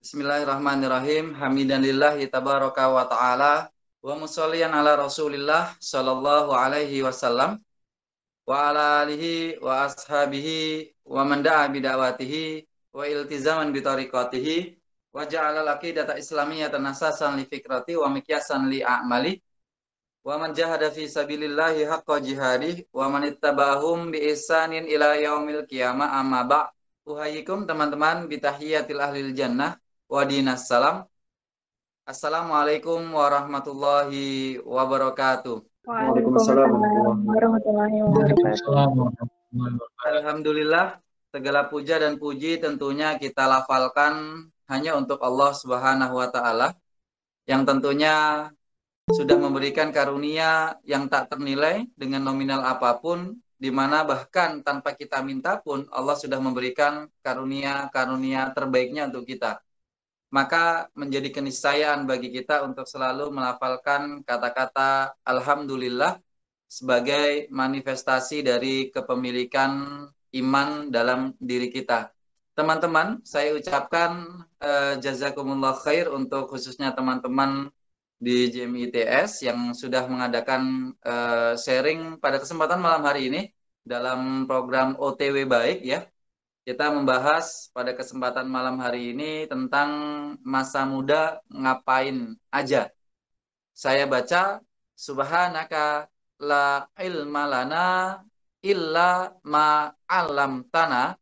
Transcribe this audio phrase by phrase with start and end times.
[0.00, 1.36] Bismillahirrahmanirrahim.
[1.36, 3.68] Hamidanlillahi tabaraka wa ta'ala.
[4.00, 7.60] Wa musallian ala rasulillah sallallahu alaihi wasallam.
[8.48, 12.64] Wa ala alihi wa ashabihi wa man da'a bidawatihi
[12.96, 14.80] wa iltizaman bitariqatihi
[15.12, 19.36] wa ja'ala al-aqidata islamiyatan asasan li fikrati wa mikyasan li a'mali
[20.24, 26.16] wa man jahada fi sabilillahi haqqa jihadih wa man ittaba'ahum bi ihsanin ila yaumil qiyamah
[26.24, 26.72] amma ba'
[27.04, 29.76] Uhayikum teman-teman bitahiyatil ahlil jannah
[30.10, 31.06] wadinas salam.
[32.02, 35.62] Assalamualaikum warahmatullahi wabarakatuh.
[35.86, 36.66] Waalaikumsalam
[37.30, 39.14] warahmatullahi wabarakatuh.
[40.02, 40.98] Alhamdulillah,
[41.30, 46.74] segala puja dan puji tentunya kita lafalkan hanya untuk Allah Subhanahu wa taala
[47.46, 48.50] yang tentunya
[49.06, 55.22] sudah memberikan karunia yang tak ternilai dengan nominal apa pun di mana bahkan tanpa kita
[55.22, 59.62] minta pun Allah sudah memberikan karunia-karunia terbaiknya untuk kita
[60.30, 66.22] maka menjadi keniscayaan bagi kita untuk selalu melafalkan kata-kata Alhamdulillah
[66.70, 70.06] sebagai manifestasi dari kepemilikan
[70.38, 72.14] iman dalam diri kita.
[72.54, 77.74] Teman-teman, saya ucapkan uh, jazakumullah khair untuk khususnya teman-teman
[78.20, 83.42] di JMITS yang sudah mengadakan uh, sharing pada kesempatan malam hari ini
[83.82, 86.04] dalam program OTW baik ya
[86.70, 89.90] kita membahas pada kesempatan malam hari ini tentang
[90.46, 92.94] masa muda ngapain aja.
[93.74, 94.62] Saya baca
[94.94, 96.06] subhanaka
[96.38, 97.86] la ilma lana
[98.62, 101.18] illa ma alam tana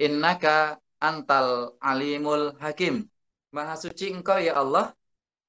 [0.00, 3.04] innaka antal alimul hakim.
[3.52, 4.96] Maha suci engkau ya Allah,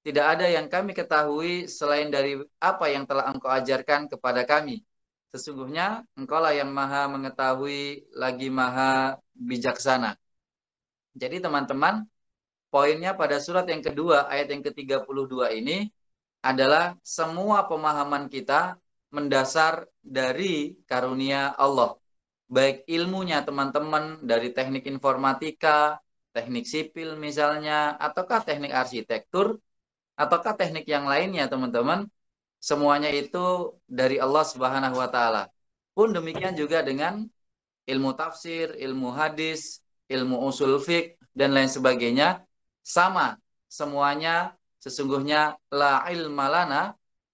[0.03, 4.83] tidak ada yang kami ketahui selain dari apa yang telah engkau ajarkan kepada kami.
[5.31, 10.19] Sesungguhnya engkaulah yang maha mengetahui lagi maha bijaksana.
[11.15, 12.03] Jadi teman-teman,
[12.67, 15.87] poinnya pada surat yang kedua, ayat yang ke-32 ini
[16.43, 18.75] adalah semua pemahaman kita
[19.11, 21.95] mendasar dari karunia Allah.
[22.51, 25.99] Baik ilmunya teman-teman dari teknik informatika,
[26.35, 29.59] teknik sipil misalnya, ataukah teknik arsitektur,
[30.19, 32.07] ataukah teknik yang lainnya teman-teman,
[32.61, 35.49] semuanya itu dari Allah Subhanahu wa taala.
[35.97, 37.25] Pun demikian juga dengan
[37.89, 42.45] ilmu tafsir, ilmu hadis, ilmu usul fiqh dan lain sebagainya
[42.85, 43.35] sama
[43.65, 46.81] semuanya sesungguhnya la ilma lana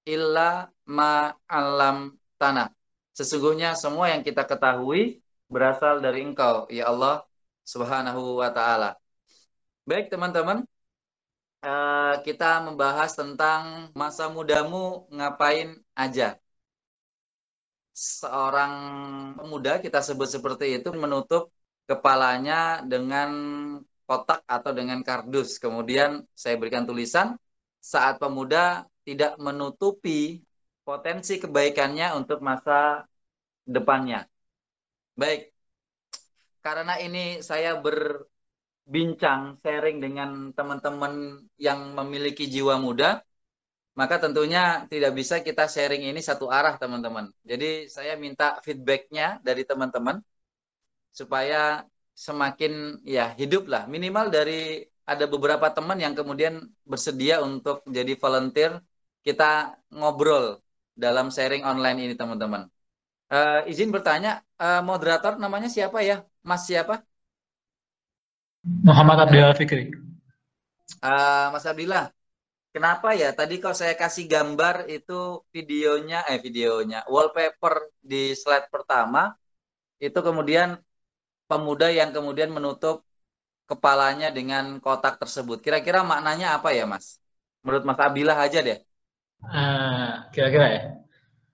[0.08, 2.72] illa ma alam tanah.
[3.12, 5.20] Sesungguhnya semua yang kita ketahui
[5.52, 7.28] berasal dari Engkau ya Allah
[7.68, 8.96] Subhanahu wa taala.
[9.88, 10.64] Baik teman-teman,
[11.64, 16.38] uh, kita membahas tentang masa mudamu ngapain aja.
[17.98, 18.74] Seorang
[19.42, 21.50] pemuda kita sebut seperti itu menutup
[21.90, 23.30] kepalanya dengan
[24.06, 25.58] kotak atau dengan kardus.
[25.58, 27.34] Kemudian saya berikan tulisan
[27.82, 30.46] saat pemuda tidak menutupi
[30.86, 33.04] potensi kebaikannya untuk masa
[33.66, 34.28] depannya.
[35.18, 35.52] Baik.
[36.62, 38.28] Karena ini saya ber
[38.94, 43.20] bincang, sharing dengan teman-teman yang memiliki jiwa muda,
[44.00, 47.26] maka tentunya tidak bisa kita sharing ini satu arah teman-teman.
[47.50, 50.18] Jadi saya minta feedbacknya dari teman-teman
[51.12, 51.84] supaya
[52.14, 53.84] semakin ya hidup lah.
[53.94, 56.54] Minimal dari ada beberapa teman yang kemudian
[56.92, 58.72] bersedia untuk jadi volunteer
[59.26, 60.64] kita ngobrol
[61.04, 62.70] dalam sharing online ini teman-teman.
[63.28, 66.24] Uh, izin bertanya, uh, moderator namanya siapa ya?
[66.48, 67.04] Mas siapa?
[68.84, 69.96] Muhammad Abdillah Fikri.
[71.00, 72.12] Uh, Mas Abdillah,
[72.76, 79.36] kenapa ya tadi kalau saya kasih gambar itu videonya, eh videonya, wallpaper di slide pertama,
[80.00, 80.80] itu kemudian
[81.48, 83.08] pemuda yang kemudian menutup
[83.68, 85.60] kepalanya dengan kotak tersebut.
[85.64, 87.20] Kira-kira maknanya apa ya Mas?
[87.64, 88.80] Menurut Mas Abdillah aja deh.
[89.44, 90.84] Uh, kira-kira ya?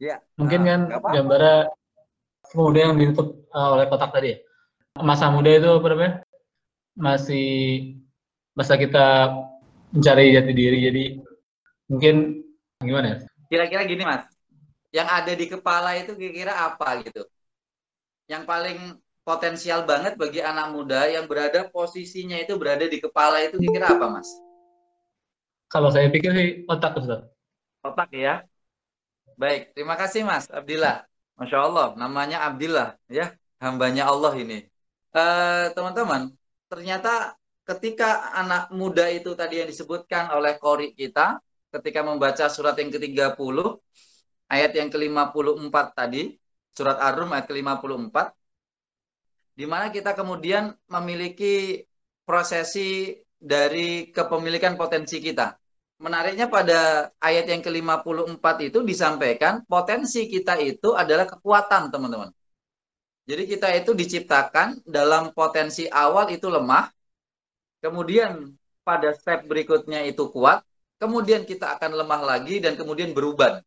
[0.01, 0.15] Ya.
[0.37, 0.81] Mungkin uh, kan
[1.13, 1.57] gambarnya
[2.49, 4.37] pemuda yang ditutup uh, oleh kotak tadi ya?
[5.01, 6.13] Masa muda itu apa namanya?
[6.93, 7.47] Masih
[8.53, 9.33] masa kita
[9.93, 11.03] mencari jati diri jadi
[11.89, 12.15] mungkin
[12.81, 13.17] gimana ya?
[13.49, 14.25] Kira-kira gini mas,
[14.89, 17.25] yang ada di kepala itu kira-kira apa gitu?
[18.29, 18.79] Yang paling
[19.23, 24.07] potensial banget bagi anak muda yang berada posisinya itu berada di kepala itu kira-kira apa
[24.09, 24.29] mas?
[25.69, 27.25] Kalau saya pikir sih otak Ustaz.
[27.81, 28.45] Otak ya.
[29.33, 31.09] Baik, terima kasih Mas Abdillah.
[31.33, 34.69] Masya Allah, namanya Abdillah ya, hambanya Allah ini.
[35.09, 36.29] Uh, teman-teman,
[36.73, 37.37] ternyata
[37.69, 41.37] ketika anak muda itu tadi yang disebutkan oleh kori kita
[41.69, 43.57] ketika membaca surat yang ke-30
[44.49, 46.33] ayat yang ke-54 tadi
[46.73, 48.17] surat Ar-Rum ayat ke-54
[49.53, 51.85] di mana kita kemudian memiliki
[52.25, 55.53] prosesi dari kepemilikan potensi kita.
[56.01, 62.33] Menariknya pada ayat yang ke-54 itu disampaikan potensi kita itu adalah kekuatan, teman-teman.
[63.23, 66.91] Jadi kita itu diciptakan dalam potensi awal itu lemah,
[67.79, 68.51] kemudian
[68.83, 70.59] pada step berikutnya itu kuat,
[70.99, 73.63] kemudian kita akan lemah lagi dan kemudian berubah.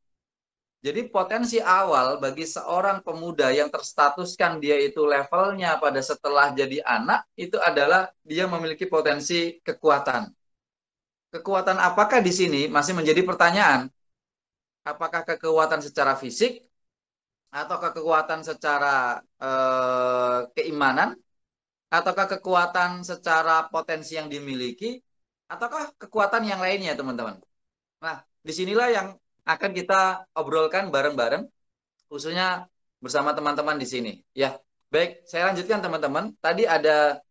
[0.84, 7.24] Jadi potensi awal bagi seorang pemuda yang terstatuskan dia itu levelnya pada setelah jadi anak
[7.34, 10.28] itu adalah dia memiliki potensi kekuatan.
[11.32, 13.88] Kekuatan apakah di sini masih menjadi pertanyaan?
[14.86, 16.62] Apakah kekuatan secara fisik
[17.50, 21.16] atau kekuatan secara eh, keimanan
[21.90, 24.98] ataukah kekuatan secara potensi yang dimiliki
[25.46, 27.38] ataukah kekuatan yang lainnya teman-teman.
[28.02, 29.08] Nah, di sinilah yang
[29.46, 31.46] akan kita obrolkan bareng-bareng,
[32.10, 32.66] khususnya
[32.98, 34.12] bersama teman-teman di sini.
[34.34, 34.58] Ya,
[34.90, 36.34] baik, saya lanjutkan teman-teman.
[36.42, 37.22] Tadi ada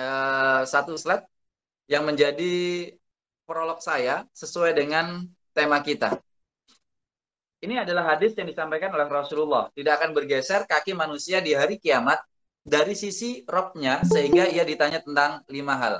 [0.00, 1.28] uh, satu slide
[1.92, 2.88] yang menjadi
[3.44, 6.16] prolog saya sesuai dengan tema kita.
[7.60, 9.68] Ini adalah hadis yang disampaikan oleh Rasulullah.
[9.76, 12.16] Tidak akan bergeser kaki manusia di hari kiamat
[12.64, 15.94] dari sisi robnya sehingga ia ditanya tentang lima hal.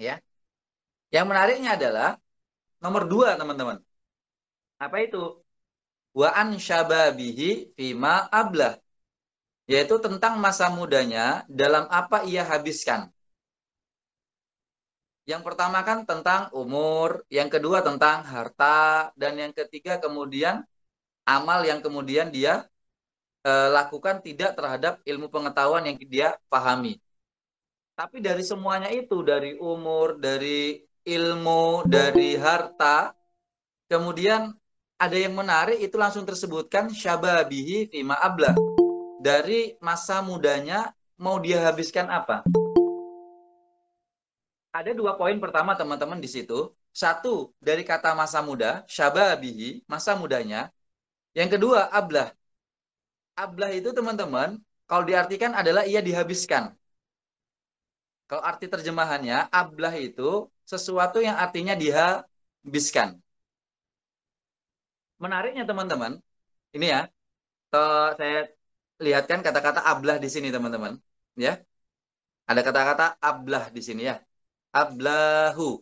[0.00, 0.20] Ya.
[1.12, 2.16] Yang menariknya adalah
[2.78, 3.82] Nomor dua, teman-teman.
[4.78, 5.42] Apa itu?
[6.14, 8.78] Wa an syababihi fima ablah.
[9.66, 13.10] Yaitu tentang masa mudanya dalam apa ia habiskan.
[15.28, 20.64] Yang pertama kan tentang umur, yang kedua tentang harta, dan yang ketiga kemudian
[21.28, 22.64] amal yang kemudian dia
[23.44, 26.96] e, lakukan tidak terhadap ilmu pengetahuan yang dia pahami.
[27.92, 33.12] Tapi dari semuanya itu, dari umur, dari ilmu, dari harta.
[33.84, 34.48] Kemudian
[34.96, 38.56] ada yang menarik itu langsung tersebutkan syababihi fima abla.
[39.20, 40.88] Dari masa mudanya
[41.20, 42.48] mau dia habiskan apa?
[44.72, 46.72] Ada dua poin pertama teman-teman di situ.
[46.92, 50.68] Satu, dari kata masa muda, syababihi, masa mudanya.
[51.32, 52.34] Yang kedua, ablah.
[53.38, 56.74] Ablah itu teman-teman, kalau diartikan adalah ia dihabiskan.
[58.28, 63.16] Kalau arti terjemahannya, ablah itu sesuatu yang artinya dihabiskan.
[65.22, 66.12] Menariknya teman-teman,
[66.76, 67.00] ini ya,
[67.72, 68.50] saya
[69.00, 70.98] lihatkan kata-kata ablah di sini teman-teman,
[71.38, 71.62] ya.
[72.50, 74.16] Ada kata-kata ablah di sini ya.
[74.72, 75.80] Ablahu.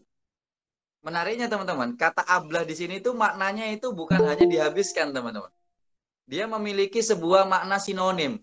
[1.06, 5.50] Menariknya teman-teman, kata ablah di sini itu maknanya itu bukan hanya dihabiskan teman-teman.
[6.26, 8.42] Dia memiliki sebuah makna sinonim.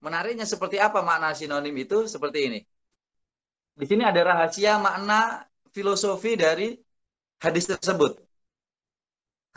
[0.00, 2.08] Menariknya seperti apa makna sinonim itu?
[2.08, 2.60] Seperti ini.
[3.76, 5.44] Di sini ada rahasia makna
[5.76, 6.72] filosofi dari
[7.44, 8.16] hadis tersebut.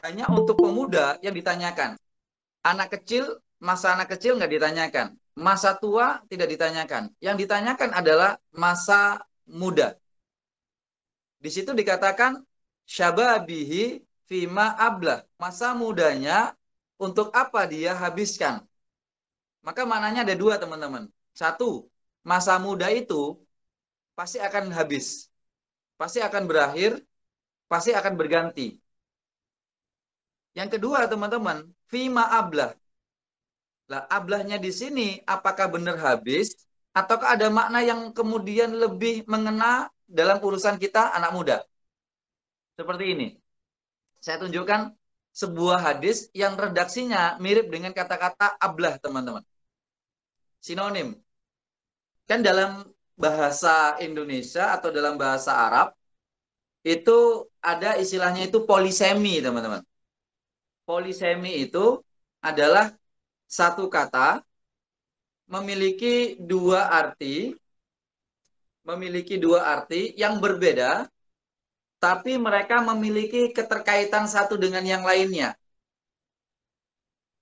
[0.03, 1.95] Hanya untuk pemuda yang ditanyakan.
[2.67, 5.15] Anak kecil, masa anak kecil nggak ditanyakan.
[5.39, 7.15] Masa tua tidak ditanyakan.
[7.23, 9.97] Yang ditanyakan adalah masa muda.
[11.41, 12.41] Di situ dikatakan
[12.85, 15.25] syababihi fima ablah.
[15.41, 16.53] Masa mudanya
[17.01, 18.61] untuk apa dia habiskan.
[19.65, 21.09] Maka maknanya ada dua teman-teman.
[21.33, 21.89] Satu,
[22.21, 23.37] masa muda itu
[24.17, 25.29] pasti akan habis.
[25.97, 27.01] Pasti akan berakhir,
[27.69, 28.77] pasti akan berganti.
[30.57, 32.73] Yang kedua, teman-teman, fima ablah.
[33.91, 36.55] Lah, ablahnya di sini apakah benar habis
[36.91, 41.57] ataukah ada makna yang kemudian lebih mengena dalam urusan kita anak muda?
[42.75, 43.27] Seperti ini.
[44.21, 44.93] Saya tunjukkan
[45.31, 49.43] sebuah hadis yang redaksinya mirip dengan kata-kata ablah, teman-teman.
[50.59, 51.15] Sinonim.
[52.27, 55.87] Kan dalam bahasa Indonesia atau dalam bahasa Arab
[56.81, 59.81] itu ada istilahnya itu polisemi, teman-teman.
[60.85, 62.01] Polisemi itu
[62.41, 62.91] adalah
[63.45, 64.41] satu kata
[65.51, 67.51] memiliki dua arti,
[68.87, 71.05] memiliki dua arti yang berbeda,
[72.01, 75.53] tapi mereka memiliki keterkaitan satu dengan yang lainnya.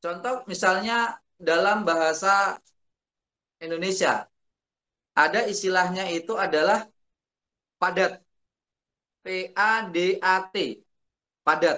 [0.03, 2.59] Contoh misalnya dalam bahasa
[3.61, 4.27] Indonesia,
[5.15, 6.87] ada istilahnya itu adalah
[7.79, 8.19] padat.
[9.23, 10.55] P-A-D-A-T.
[11.43, 11.77] Padat.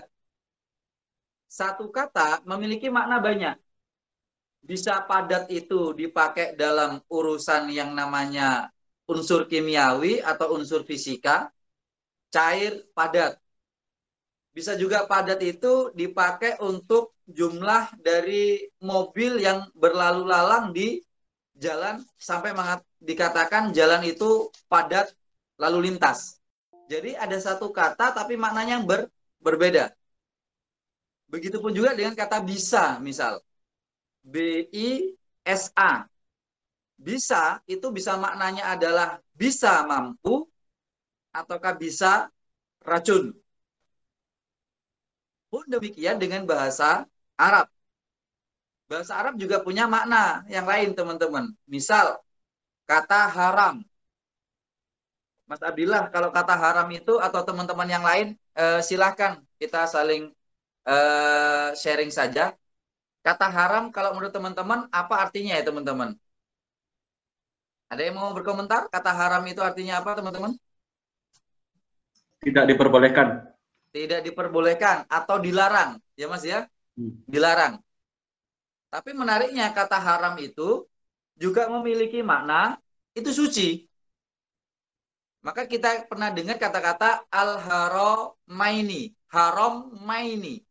[1.50, 3.56] Satu kata memiliki makna banyak.
[4.62, 8.70] Bisa padat itu dipakai dalam urusan yang namanya
[9.10, 11.50] unsur kimiawi atau unsur fisika,
[12.30, 13.42] cair, padat.
[14.54, 21.02] Bisa juga padat itu dipakai untuk jumlah dari mobil yang berlalu lalang di
[21.56, 22.52] jalan sampai
[23.02, 25.10] dikatakan jalan itu padat
[25.58, 26.38] lalu lintas.
[26.92, 29.08] Jadi ada satu kata tapi maknanya ber,
[29.40, 29.96] berbeda.
[31.32, 33.40] Begitupun juga dengan kata bisa, misal.
[34.24, 34.36] B
[34.74, 35.14] I
[35.46, 36.06] S A.
[37.02, 40.46] bisa itu bisa maknanya adalah bisa mampu
[41.34, 42.30] ataukah bisa
[42.86, 43.34] racun.
[45.52, 47.04] Pun demikian dengan bahasa
[47.36, 47.68] Arab.
[48.90, 51.46] Bahasa Arab juga punya makna yang lain, teman-teman.
[51.74, 52.08] Misal,
[52.90, 53.76] kata haram.
[55.50, 60.32] Mas Abdillah, kalau kata haram itu atau teman-teman yang lain, eh, silahkan kita saling
[60.88, 62.56] eh, sharing saja.
[63.22, 66.18] Kata haram, kalau menurut teman-teman, apa artinya ya teman-teman?
[67.92, 68.90] Ada yang mau berkomentar?
[68.90, 70.52] Kata haram itu artinya apa, teman-teman?
[72.42, 73.28] Tidak diperbolehkan.
[73.94, 76.66] Tidak diperbolehkan atau dilarang, ya Mas ya?
[76.98, 77.14] Hmm.
[77.30, 77.78] Dilarang.
[78.90, 80.84] Tapi menariknya kata haram itu
[81.38, 82.82] juga memiliki makna
[83.14, 83.88] itu suci.
[85.42, 90.62] Maka kita pernah dengar kata-kata al-haramaini, haram maini.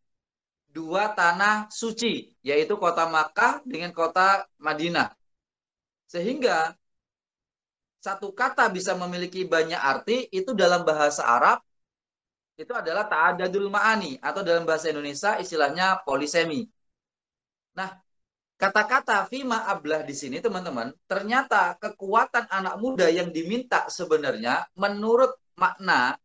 [0.71, 5.11] Dua tanah suci, yaitu kota Makkah dengan kota Madinah.
[6.07, 6.79] Sehingga
[8.01, 11.61] satu kata bisa memiliki banyak arti itu dalam bahasa Arab
[12.57, 16.69] itu adalah ta'adadul ma'ani atau dalam bahasa Indonesia istilahnya polisemi.
[17.77, 17.89] Nah,
[18.61, 26.21] kata-kata fima ablah di sini teman-teman, ternyata kekuatan anak muda yang diminta sebenarnya menurut makna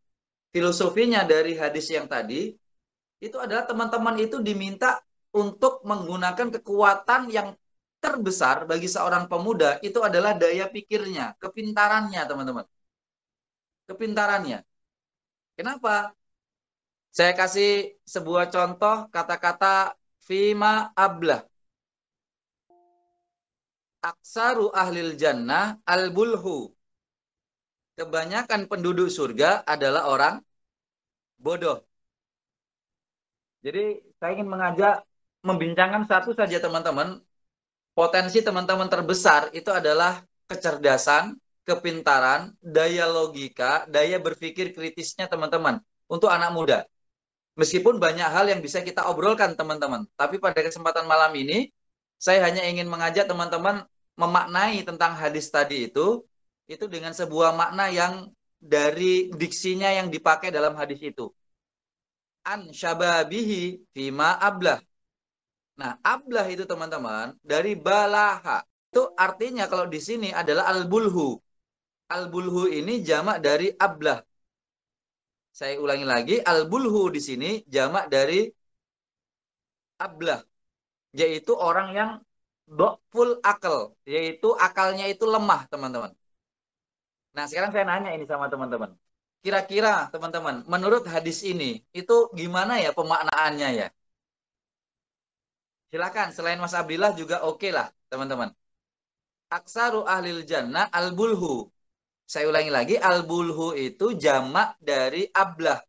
[0.51, 2.51] filosofinya dari hadis yang tadi
[3.23, 4.99] itu adalah teman-teman itu diminta
[5.35, 7.55] untuk menggunakan kekuatan yang
[8.03, 12.65] terbesar bagi seorang pemuda itu adalah daya pikirnya, kepintarannya, teman-teman.
[13.89, 14.65] Kepintarannya.
[15.57, 16.13] Kenapa?
[17.17, 19.95] Saya kasih sebuah contoh kata-kata
[20.27, 21.41] fima ablah.
[24.03, 26.69] Aksaru ahlil jannah al-bulhu.
[27.97, 30.35] Kebanyakan penduduk surga adalah orang
[31.39, 31.79] bodoh.
[33.65, 35.01] Jadi saya ingin mengajak
[35.41, 37.17] membincangkan satu saja teman-teman
[37.97, 41.33] potensi teman-teman terbesar itu adalah kecerdasan,
[41.65, 46.79] kepintaran, daya logika, daya berpikir kritisnya teman-teman untuk anak muda.
[47.57, 51.73] Meskipun banyak hal yang bisa kita obrolkan teman-teman, tapi pada kesempatan malam ini
[52.21, 53.81] saya hanya ingin mengajak teman-teman
[54.13, 56.21] memaknai tentang hadis tadi itu
[56.69, 58.29] itu dengan sebuah makna yang
[58.61, 61.33] dari diksinya yang dipakai dalam hadis itu.
[62.45, 64.79] An syababihi fima ablah
[65.75, 68.63] Nah, ablah itu teman-teman dari balaha.
[68.87, 71.35] Itu artinya kalau di sini adalah al-bulhu.
[72.15, 74.23] Al-bulhu ini jamak dari ablah.
[75.51, 78.47] Saya ulangi lagi, al-bulhu di sini jamak dari
[79.99, 80.39] ablah.
[81.11, 82.11] Yaitu orang yang
[83.11, 83.99] full akal.
[84.07, 86.11] Yaitu akalnya itu lemah, teman-teman.
[87.35, 88.95] Nah, sekarang saya nanya ini sama teman-teman.
[89.45, 93.87] Kira-kira, teman-teman, menurut hadis ini, itu gimana ya pemaknaannya ya?
[95.91, 98.49] Silakan, selain Mas Abdillah juga oke okay lah, teman-teman.
[99.57, 101.69] Aksaru ahlil jannah al-bulhu.
[102.25, 105.79] Saya ulangi lagi, al-bulhu itu jamak dari ablah.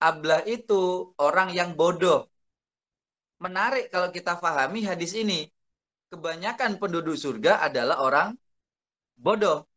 [0.00, 2.24] Ablah itu orang yang bodoh.
[3.44, 5.44] Menarik kalau kita pahami hadis ini.
[6.08, 8.28] Kebanyakan penduduk surga adalah orang
[9.24, 9.68] bodoh.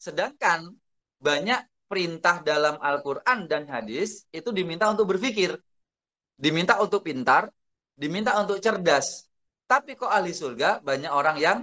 [0.00, 0.72] Sedangkan
[1.20, 1.60] banyak
[1.92, 5.60] perintah dalam Al-Quran dan hadis itu diminta untuk berpikir.
[6.40, 7.52] Diminta untuk pintar,
[7.92, 9.28] diminta untuk cerdas.
[9.68, 11.58] Tapi kok ahli surga banyak orang yang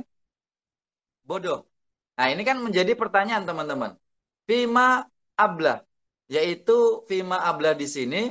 [1.26, 1.66] bodoh.
[2.14, 3.98] Nah ini kan menjadi pertanyaan teman-teman.
[4.46, 5.82] Fima ablah.
[6.30, 8.30] Yaitu fima ablah di sini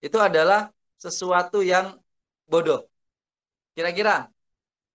[0.00, 1.92] itu adalah sesuatu yang
[2.48, 2.88] bodoh.
[3.76, 4.32] Kira-kira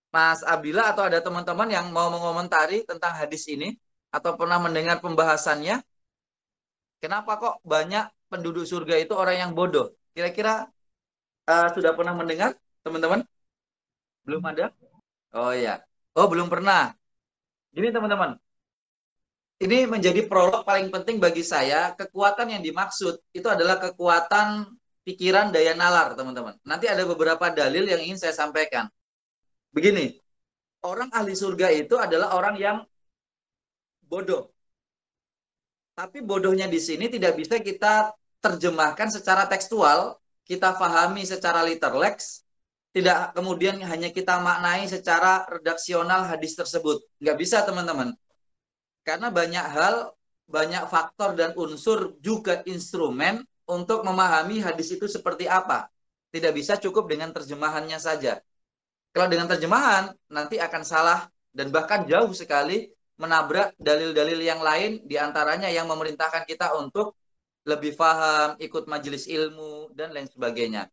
[0.09, 3.77] Mas Abdillah atau ada teman-teman yang mau mengomentari tentang hadis ini
[4.09, 5.85] atau pernah mendengar pembahasannya?
[6.99, 9.95] Kenapa kok banyak penduduk surga itu orang yang bodoh?
[10.11, 10.67] Kira-kira
[11.47, 13.23] uh, sudah pernah mendengar, teman-teman?
[14.27, 14.75] Belum ada?
[15.31, 15.79] Oh ya.
[16.13, 16.91] Oh, belum pernah.
[17.71, 18.35] Gini, teman-teman.
[19.59, 21.91] Ini menjadi prolog paling penting bagi saya.
[21.95, 24.71] Kekuatan yang dimaksud itu adalah kekuatan
[25.03, 26.55] pikiran daya nalar, teman-teman.
[26.63, 28.87] Nanti ada beberapa dalil yang ingin saya sampaikan.
[29.71, 30.15] Begini,
[30.83, 32.77] orang ahli surga itu adalah orang yang
[34.07, 34.51] bodoh.
[35.99, 40.15] Tapi bodohnya di sini tidak bisa kita terjemahkan secara tekstual
[40.47, 42.47] kita pahami secara literlex,
[42.95, 47.03] tidak kemudian hanya kita maknai secara redaksional hadis tersebut.
[47.19, 48.15] Nggak bisa teman-teman.
[49.03, 50.15] Karena banyak hal,
[50.47, 55.91] banyak faktor dan unsur juga instrumen untuk memahami hadis itu seperti apa.
[56.31, 58.39] Tidak bisa cukup dengan terjemahannya saja.
[59.11, 62.89] Kalau dengan terjemahan, nanti akan salah dan bahkan jauh sekali
[63.21, 67.19] menabrak dalil-dalil yang lain di antaranya yang memerintahkan kita untuk
[67.67, 70.87] lebih paham, ikut majelis ilmu, dan lain sebagainya.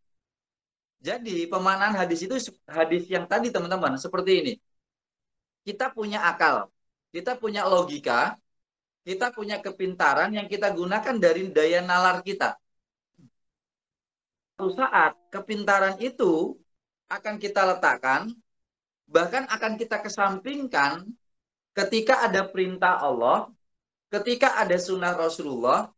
[1.01, 2.35] Jadi pemaknaan hadis itu
[2.67, 4.55] hadis yang tadi teman-teman seperti ini.
[5.67, 6.71] kita punya akal,
[7.11, 8.39] kita punya logika,
[9.03, 12.55] kita punya kepintaran yang kita gunakan dari daya nalar kita.
[14.55, 16.55] Suatu saat kepintaran itu
[17.11, 18.31] akan kita letakkan,
[19.11, 21.07] bahkan akan kita kesampingkan
[21.77, 23.53] ketika ada perintah Allah,
[24.09, 25.93] ketika ada sunnah Rasulullah,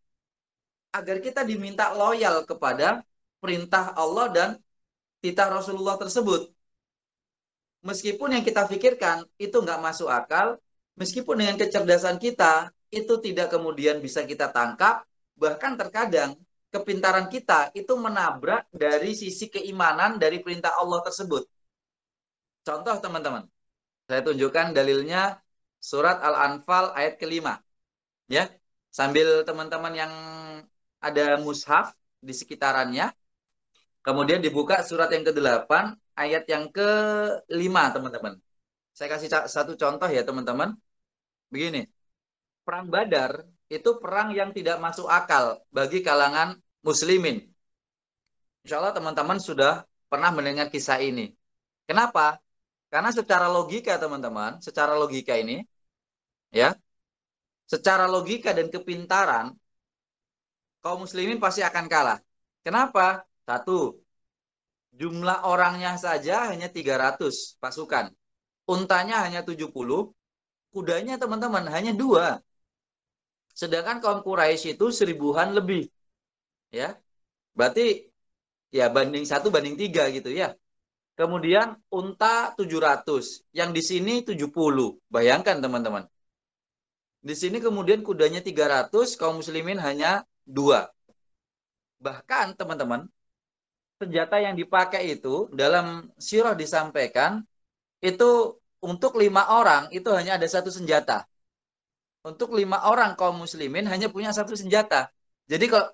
[0.91, 3.07] agar kita diminta loyal kepada
[3.39, 4.49] perintah Allah dan
[5.23, 6.51] titah Rasulullah tersebut.
[7.87, 10.59] Meskipun yang kita pikirkan itu nggak masuk akal,
[10.99, 15.07] meskipun dengan kecerdasan kita itu tidak kemudian bisa kita tangkap,
[15.39, 16.35] bahkan terkadang
[16.75, 21.47] kepintaran kita itu menabrak dari sisi keimanan dari perintah Allah tersebut.
[22.67, 23.47] Contoh teman-teman,
[24.11, 25.39] saya tunjukkan dalilnya
[25.81, 27.63] surat Al-Anfal ayat kelima.
[28.29, 28.53] Ya,
[28.93, 30.13] sambil teman-teman yang
[31.01, 33.15] ada mushaf di sekitarannya,
[34.03, 35.71] kemudian dibuka surat yang ke-8
[36.19, 38.35] ayat yang ke-5 teman-teman.
[38.93, 40.75] Saya kasih satu contoh ya teman-teman.
[41.49, 41.87] Begini,
[42.67, 47.47] perang Badar itu perang yang tidak masuk akal bagi kalangan muslimin.
[48.67, 51.33] Insya Allah teman-teman sudah pernah mendengar kisah ini.
[51.89, 52.43] Kenapa?
[52.93, 55.61] Karena secara logika teman-teman, secara logika ini,
[56.49, 56.73] ya,
[57.69, 59.47] secara logika dan kepintaran,
[60.83, 62.19] kaum muslimin pasti akan kalah.
[62.65, 63.25] Kenapa?
[63.45, 64.01] Satu,
[65.01, 68.07] jumlah orangnya saja hanya 300 pasukan.
[68.69, 70.13] Untanya hanya 70,
[70.73, 72.41] kudanya teman-teman hanya dua.
[73.61, 75.89] Sedangkan kaum Quraisy itu seribuan lebih.
[76.79, 76.89] Ya,
[77.57, 78.13] berarti
[78.79, 80.53] ya banding satu banding tiga gitu ya.
[81.19, 85.03] Kemudian unta 700, yang di sini 70.
[85.11, 86.07] Bayangkan teman-teman.
[87.19, 90.95] Di sini kemudian kudanya 300, kaum muslimin hanya dua.
[91.99, 93.11] Bahkan teman-teman,
[93.99, 97.43] senjata yang dipakai itu dalam sirah disampaikan
[97.99, 101.27] itu untuk lima orang itu hanya ada satu senjata.
[102.23, 105.11] Untuk lima orang kaum muslimin hanya punya satu senjata.
[105.51, 105.91] Jadi kalau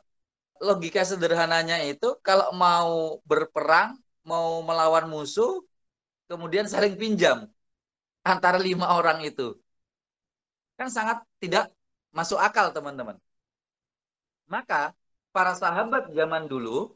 [0.60, 5.62] logika sederhananya itu kalau mau berperang, mau melawan musuh,
[6.26, 7.46] kemudian saling pinjam
[8.24, 9.54] antara lima orang itu.
[10.74, 11.70] Kan sangat tidak
[12.10, 13.16] masuk akal teman-teman.
[14.48, 14.92] Maka
[15.30, 16.92] para sahabat zaman dulu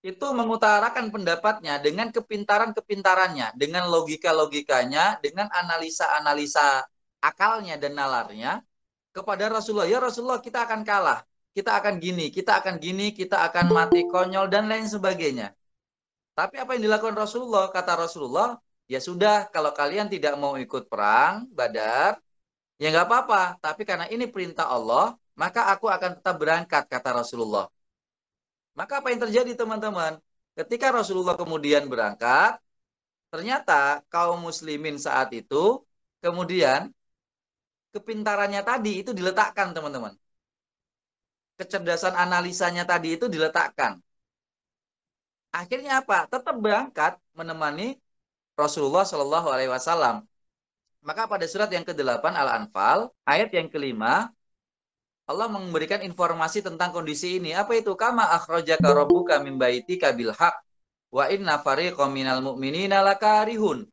[0.00, 6.88] itu mengutarakan pendapatnya dengan kepintaran-kepintarannya, dengan logika-logikanya, dengan analisa-analisa
[7.20, 8.64] akalnya dan nalarnya
[9.12, 9.84] kepada Rasulullah.
[9.84, 11.20] Ya Rasulullah kita akan kalah,
[11.52, 15.52] kita akan gini, kita akan gini, kita akan mati konyol dan lain sebagainya.
[16.40, 17.68] Tapi apa yang dilakukan Rasulullah?
[17.68, 18.48] Kata Rasulullah,
[18.92, 22.16] ya sudah kalau kalian tidak mau ikut perang Badar,
[22.80, 23.60] ya nggak apa-apa.
[23.64, 25.04] Tapi karena ini perintah Allah,
[25.36, 27.68] maka aku akan tetap berangkat, kata Rasulullah.
[28.78, 30.16] Maka apa yang terjadi teman-teman?
[30.56, 32.56] Ketika Rasulullah kemudian berangkat,
[33.28, 35.84] ternyata kaum muslimin saat itu
[36.24, 36.88] kemudian
[37.92, 40.16] kepintarannya tadi itu diletakkan teman-teman.
[41.60, 44.00] Kecerdasan analisanya tadi itu diletakkan.
[45.50, 46.30] Akhirnya apa?
[46.30, 47.98] Tetap berangkat menemani
[48.54, 50.22] Rasulullah Shallallahu Alaihi Wasallam.
[51.00, 54.28] Maka pada surat yang ke-8 Al-Anfal, ayat yang kelima,
[55.24, 57.54] Allah memberikan informasi tentang kondisi ini.
[57.54, 57.94] Apa itu?
[57.94, 60.58] Kama akhrajaka rabbuka min baitika bil haq
[61.14, 63.86] wa inna fariqam minal mu'minina lakarihun.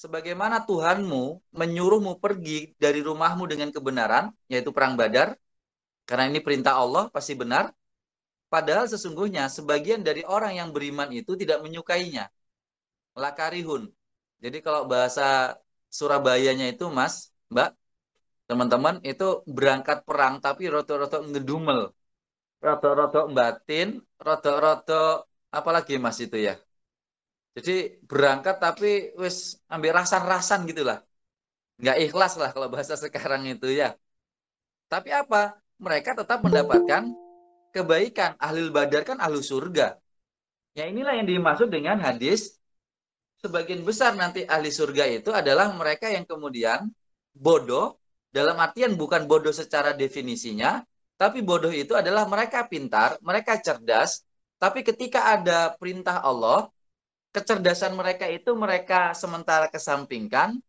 [0.00, 5.36] Sebagaimana Tuhanmu menyuruhmu pergi dari rumahmu dengan kebenaran, yaitu perang Badar,
[6.08, 7.75] karena ini perintah Allah pasti benar.
[8.56, 12.32] Padahal sesungguhnya sebagian dari orang yang beriman itu tidak menyukainya.
[13.12, 13.92] Lakarihun.
[14.40, 15.60] Jadi kalau bahasa
[15.92, 17.76] Surabayanya itu Mas, Mbak,
[18.48, 21.92] teman-teman itu berangkat perang tapi roto-roto ngedumel.
[22.64, 26.56] Roto-roto batin roto-roto apalagi mas itu ya.
[27.56, 31.04] Jadi berangkat tapi wis ambil rasan-rasan gitulah.
[31.76, 33.92] Nggak ikhlas lah kalau bahasa sekarang itu ya.
[34.88, 35.60] Tapi apa?
[35.76, 37.04] Mereka tetap mendapatkan
[37.76, 40.00] kebaikan ahli badar kan ahli surga
[40.72, 42.56] ya inilah yang dimaksud dengan hadis
[43.44, 46.88] sebagian besar nanti ahli surga itu adalah mereka yang kemudian
[47.36, 48.00] bodoh
[48.36, 50.84] dalam artian bukan bodoh secara definisinya,
[51.16, 54.20] tapi bodoh itu adalah mereka pintar, mereka cerdas,
[54.60, 56.68] tapi ketika ada perintah Allah,
[57.32, 60.60] kecerdasan mereka itu mereka sementara kesampingkan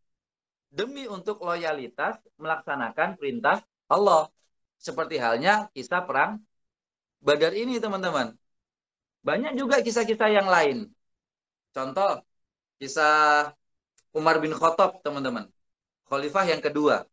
[0.71, 3.59] demi untuk loyalitas melaksanakan perintah
[3.91, 4.31] Allah.
[4.79, 6.39] Seperti halnya kisah perang
[7.27, 8.27] Badar ini, teman-teman.
[9.27, 10.77] Banyak juga kisah-kisah yang lain.
[11.75, 12.23] Contoh,
[12.79, 13.51] kisah
[14.15, 15.45] Umar bin Khattab, teman-teman.
[16.07, 17.03] Khalifah yang kedua.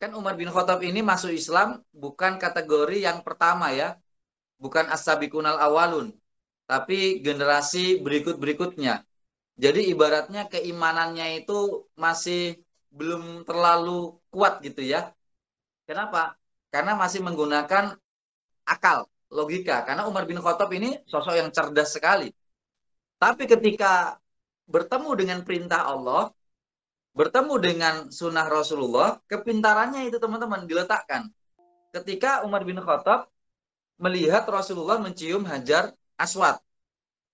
[0.00, 3.96] Kan Umar bin Khattab ini masuk Islam bukan kategori yang pertama ya.
[4.62, 6.12] Bukan as-sabiqunal awalun.
[6.68, 8.94] Tapi generasi berikut-berikutnya.
[9.58, 12.60] Jadi ibaratnya keimanannya itu masih
[12.92, 15.16] belum terlalu kuat gitu ya.
[15.88, 16.36] Kenapa?
[16.68, 17.96] Karena masih menggunakan
[18.68, 19.84] akal, logika.
[19.84, 22.32] Karena Umar bin Khattab ini sosok yang cerdas sekali.
[23.18, 24.16] Tapi ketika
[24.68, 26.30] bertemu dengan perintah Allah,
[27.16, 31.26] bertemu dengan sunnah Rasulullah, kepintarannya itu teman-teman diletakkan.
[31.90, 33.26] Ketika Umar bin Khattab
[33.98, 36.62] melihat Rasulullah mencium Hajar Aswad.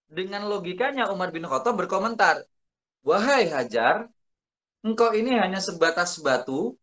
[0.08, 2.44] Dengan logikanya Umar bin Khattab berkomentar,
[3.04, 4.08] Wahai Hajar,
[4.80, 6.76] engkau ini hanya sebatas batu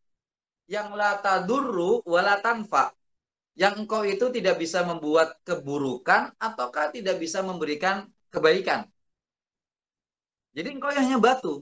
[0.69, 2.93] yang la tadurru wala tanfa.
[3.61, 8.89] Yang engkau itu tidak bisa membuat keburukan ataukah tidak bisa memberikan kebaikan.
[10.57, 11.61] Jadi engkau hanya batu.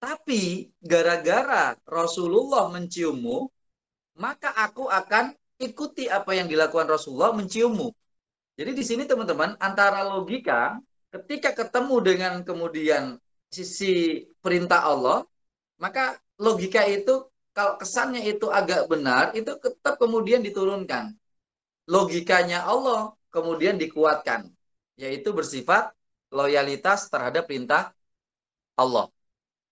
[0.00, 3.52] Tapi gara-gara Rasulullah menciummu,
[4.16, 7.92] maka aku akan ikuti apa yang dilakukan Rasulullah menciummu.
[8.56, 10.80] Jadi di sini teman-teman antara logika
[11.12, 13.20] ketika ketemu dengan kemudian
[13.52, 15.20] sisi perintah Allah,
[15.76, 21.12] maka logika itu kalau kesannya itu agak benar, itu tetap kemudian diturunkan.
[21.86, 24.50] Logikanya Allah kemudian dikuatkan,
[24.98, 25.94] yaitu bersifat
[26.34, 27.94] loyalitas terhadap perintah
[28.74, 29.06] Allah.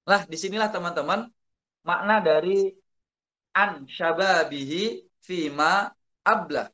[0.07, 1.27] Nah, di sinilah teman-teman
[1.83, 2.71] makna dari
[3.57, 5.91] an syababihi fima
[6.23, 6.71] ablah.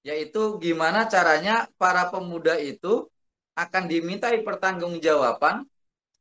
[0.00, 3.04] Yaitu gimana caranya para pemuda itu
[3.58, 5.66] akan dimintai pertanggungjawaban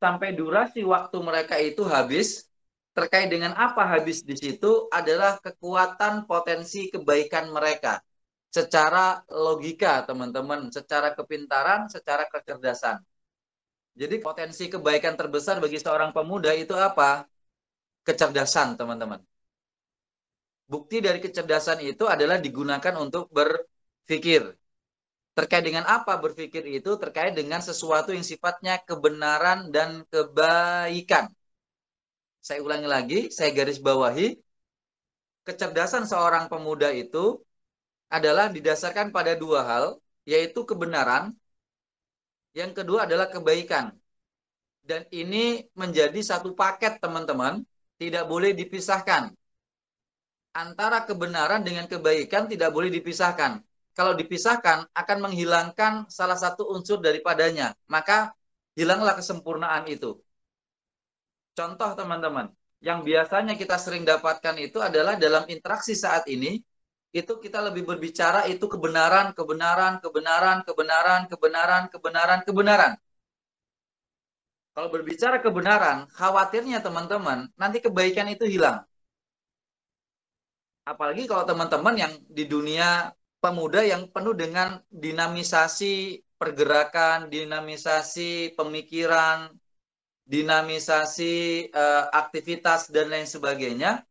[0.02, 2.50] sampai durasi waktu mereka itu habis
[2.98, 8.02] terkait dengan apa habis di situ adalah kekuatan potensi kebaikan mereka
[8.58, 12.98] secara logika teman-teman, secara kepintaran, secara kecerdasan.
[14.02, 17.26] Jadi potensi kebaikan terbesar bagi seorang pemuda itu apa?
[18.08, 19.22] Kecerdasan teman-teman.
[20.72, 24.42] Bukti dari kecerdasan itu adalah digunakan untuk berpikir.
[25.38, 26.98] Terkait dengan apa berpikir itu?
[26.98, 31.30] Terkait dengan sesuatu yang sifatnya kebenaran dan kebaikan.
[32.42, 34.34] Saya ulangi lagi, saya garis bawahi.
[35.48, 37.40] Kecerdasan seorang pemuda itu
[38.08, 39.86] adalah didasarkan pada dua hal,
[40.24, 41.36] yaitu kebenaran.
[42.56, 43.94] Yang kedua adalah kebaikan.
[44.82, 47.60] Dan ini menjadi satu paket teman-teman,
[48.00, 49.36] tidak boleh dipisahkan.
[50.56, 53.62] Antara kebenaran dengan kebaikan tidak boleh dipisahkan.
[53.94, 58.32] Kalau dipisahkan akan menghilangkan salah satu unsur daripadanya, maka
[58.78, 60.18] hilanglah kesempurnaan itu.
[61.58, 66.62] Contoh teman-teman, yang biasanya kita sering dapatkan itu adalah dalam interaksi saat ini,
[67.16, 72.94] itu kita lebih berbicara itu kebenaran, kebenaran, kebenaran, kebenaran, kebenaran, kebenaran, kebenaran.
[74.78, 78.86] Kalau berbicara kebenaran, khawatirnya teman-teman, nanti kebaikan itu hilang.
[80.86, 83.10] Apalagi kalau teman-teman yang di dunia
[83.42, 89.50] pemuda yang penuh dengan dinamisasi pergerakan, dinamisasi pemikiran,
[90.28, 94.06] dinamisasi uh, aktivitas dan lain sebagainya,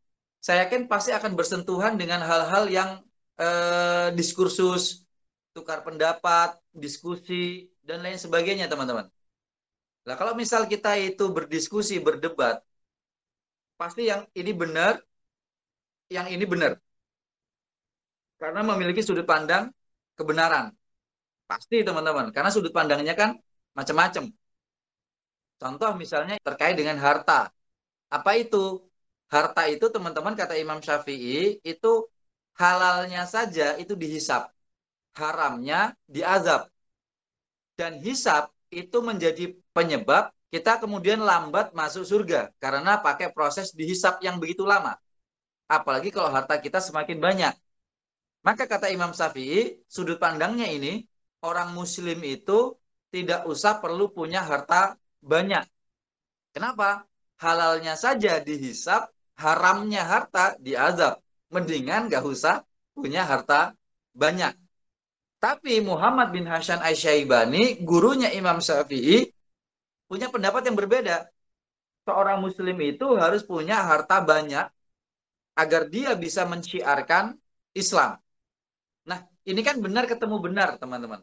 [0.47, 2.91] saya yakin pasti akan bersentuhan dengan hal-hal yang
[3.43, 5.03] uh, diskursus,
[5.51, 9.11] tukar pendapat, diskusi dan lain sebagainya, teman-teman.
[10.07, 12.63] Nah, kalau misal kita itu berdiskusi, berdebat,
[13.75, 15.03] pasti yang ini benar,
[16.15, 16.79] yang ini benar.
[18.39, 19.75] Karena memiliki sudut pandang
[20.15, 20.71] kebenaran.
[21.51, 22.31] Pasti, teman-teman.
[22.31, 23.35] Karena sudut pandangnya kan
[23.75, 24.31] macam-macam.
[25.59, 27.51] Contoh misalnya terkait dengan harta.
[28.15, 28.86] Apa itu?
[29.27, 31.93] Harta itu teman-teman kata Imam Syafi'i itu
[32.55, 34.51] halalnya saja itu dihisap.
[35.19, 36.71] Haramnya diazab.
[37.77, 42.55] Dan hisap itu menjadi penyebab kita kemudian lambat masuk surga.
[42.63, 44.95] Karena pakai proses dihisap yang begitu lama.
[45.67, 47.55] Apalagi kalau harta kita semakin banyak.
[48.47, 51.03] Maka kata Imam Syafi'i, sudut pandangnya ini,
[51.43, 52.79] orang muslim itu
[53.11, 55.67] tidak usah perlu punya harta banyak.
[56.55, 57.03] Kenapa?
[57.43, 61.21] Halalnya saja dihisap, haramnya harta diazab.
[61.53, 62.65] Mendingan gak usah
[62.97, 63.77] punya harta
[64.17, 64.57] banyak.
[65.37, 69.31] Tapi Muhammad bin Hasan Aisyaibani, gurunya Imam Syafi'i,
[70.09, 71.29] punya pendapat yang berbeda.
[72.09, 74.67] Seorang muslim itu harus punya harta banyak
[75.57, 77.37] agar dia bisa menciarkan
[77.77, 78.17] Islam.
[79.05, 81.21] Nah, ini kan benar ketemu benar, teman-teman.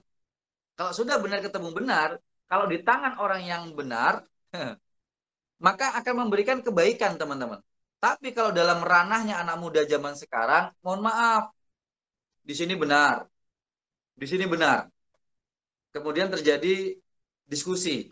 [0.78, 2.10] Kalau sudah benar ketemu benar,
[2.49, 4.26] kalau di tangan orang yang benar,
[5.65, 7.62] maka akan memberikan kebaikan, teman-teman.
[8.04, 11.56] Tapi kalau dalam ranahnya anak muda zaman sekarang, mohon maaf,
[12.44, 13.24] di sini benar,
[14.20, 14.92] di sini benar.
[15.96, 17.00] Kemudian terjadi
[17.48, 18.12] diskusi.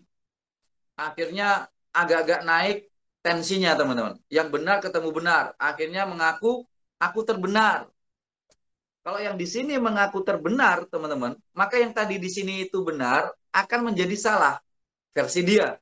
[0.95, 2.77] Akhirnya agak-agak naik
[3.19, 4.15] tensinya, teman-teman.
[4.31, 5.43] Yang benar ketemu benar.
[5.59, 6.63] Akhirnya mengaku,
[6.95, 7.91] aku terbenar.
[9.03, 13.91] Kalau yang di sini mengaku terbenar, teman-teman, maka yang tadi di sini itu benar, akan
[13.91, 14.55] menjadi salah
[15.11, 15.75] versi dia.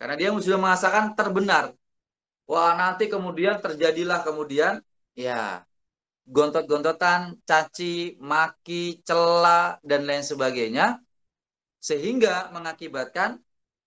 [0.00, 1.76] Karena dia sudah merasakan terbenar.
[2.52, 4.74] Wah, nanti kemudian terjadilah kemudian
[5.16, 5.64] ya
[6.28, 11.00] gontot-gontotan, caci, maki, cela dan lain sebagainya
[11.88, 13.40] sehingga mengakibatkan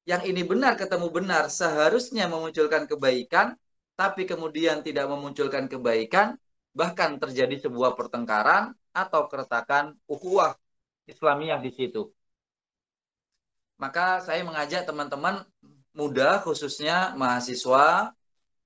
[0.10, 3.54] yang ini benar ketemu benar seharusnya memunculkan kebaikan
[3.94, 6.34] tapi kemudian tidak memunculkan kebaikan
[6.74, 10.58] bahkan terjadi sebuah pertengkaran atau keretakan ukhuwah
[11.06, 12.10] Islamiyah di situ.
[13.78, 15.46] Maka saya mengajak teman-teman
[15.96, 18.12] muda khususnya mahasiswa,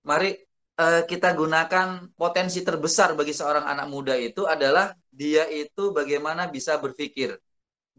[0.03, 0.35] mari
[0.79, 6.79] eh, kita gunakan potensi terbesar bagi seorang anak muda itu adalah dia itu bagaimana bisa
[6.79, 7.35] berpikir.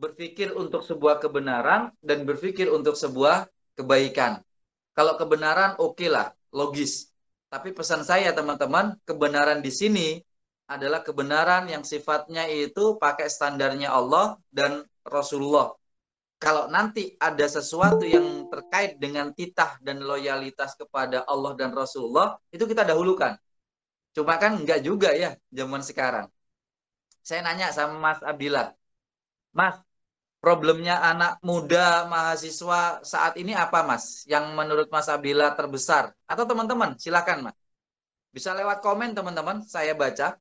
[0.01, 3.45] Berpikir untuk sebuah kebenaran dan berpikir untuk sebuah
[3.77, 4.41] kebaikan.
[4.97, 7.13] Kalau kebenaran oke okay lah, logis.
[7.51, 10.09] Tapi pesan saya teman-teman, kebenaran di sini
[10.71, 15.75] adalah kebenaran yang sifatnya itu pakai standarnya Allah dan Rasulullah.
[16.41, 22.65] Kalau nanti ada sesuatu yang terkait dengan titah dan loyalitas kepada Allah dan Rasulullah, itu
[22.65, 23.37] kita dahulukan.
[24.17, 26.27] Cuma kan enggak juga ya zaman sekarang.
[27.21, 28.73] Saya nanya sama Mas Abdillah,
[29.53, 29.77] Mas,
[30.41, 34.25] problemnya anak muda mahasiswa saat ini apa Mas?
[34.25, 36.17] Yang menurut Mas Abdillah terbesar?
[36.25, 37.57] Atau teman-teman, silakan Mas.
[38.33, 40.41] Bisa lewat komen teman-teman, saya baca.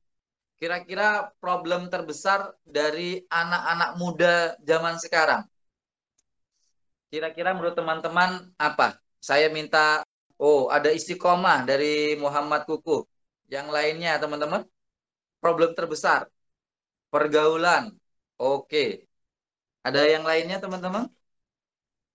[0.56, 4.34] Kira-kira problem terbesar dari anak-anak muda
[4.64, 5.42] zaman sekarang.
[7.10, 8.96] Kira-kira menurut teman-teman apa?
[9.18, 10.06] Saya minta,
[10.38, 13.02] oh ada istiqomah dari Muhammad Kuku.
[13.50, 14.62] Yang lainnya teman-teman,
[15.42, 16.30] problem terbesar.
[17.10, 17.90] Pergaulan.
[18.38, 19.10] Oke.
[19.82, 21.10] Ada yang lainnya teman-teman?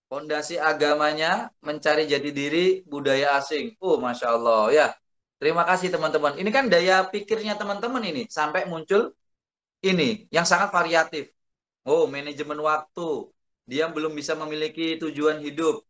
[0.08, 3.76] Fondasi agamanya mencari jati diri budaya asing.
[3.84, 4.88] Oh, Masya Allah ya.
[5.42, 6.40] Terima kasih teman-teman.
[6.40, 9.12] Ini kan daya pikirnya teman-teman ini sampai muncul
[9.84, 11.36] ini yang sangat variatif.
[11.84, 13.35] Oh, manajemen waktu.
[13.66, 15.82] Dia belum bisa memiliki tujuan hidup.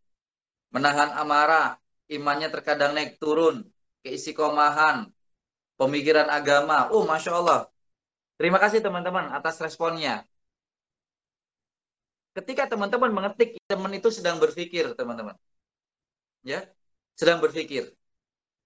[0.71, 1.75] Menahan amarah,
[2.11, 3.63] imannya terkadang naik turun,
[4.03, 5.07] keisikomahan,
[5.79, 6.87] pemikiran agama.
[6.91, 7.59] Oh, Masya Allah.
[8.35, 10.23] Terima kasih teman-teman atas responnya.
[12.35, 15.35] Ketika teman-teman mengetik, teman itu sedang berpikir, teman-teman.
[16.43, 16.67] Ya,
[17.15, 17.95] sedang berpikir.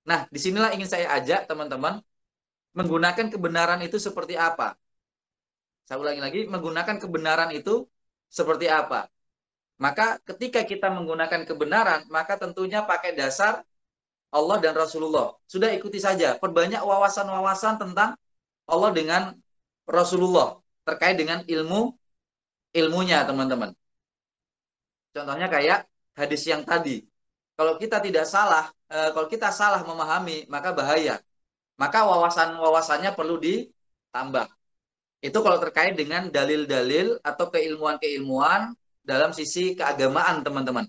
[0.09, 2.01] Nah, di sinilah ingin saya ajak teman-teman
[2.73, 4.73] menggunakan kebenaran itu seperti apa.
[5.85, 7.85] Saya ulangi lagi, menggunakan kebenaran itu
[8.29, 9.09] seperti apa.
[9.79, 13.63] Maka ketika kita menggunakan kebenaran, maka tentunya pakai dasar
[14.29, 15.33] Allah dan Rasulullah.
[15.49, 18.13] Sudah ikuti saja, perbanyak wawasan-wawasan tentang
[18.69, 19.21] Allah dengan
[19.89, 21.95] Rasulullah terkait dengan ilmu
[22.75, 23.73] ilmunya, teman-teman.
[25.15, 27.01] Contohnya kayak hadis yang tadi.
[27.57, 31.21] Kalau kita tidak salah, Eh, kalau kita salah memahami maka bahaya.
[31.81, 34.45] Maka wawasan-wawasannya perlu ditambah.
[35.19, 38.71] Itu kalau terkait dengan dalil-dalil atau keilmuan-keilmuan
[39.03, 40.85] dalam sisi keagamaan, teman-teman.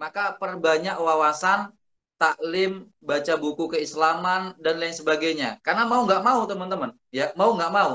[0.00, 1.68] Maka perbanyak wawasan,
[2.16, 5.60] taklim, baca buku keislaman dan lain sebagainya.
[5.60, 7.92] Karena mau nggak mau, teman-teman, ya mau nggak mau,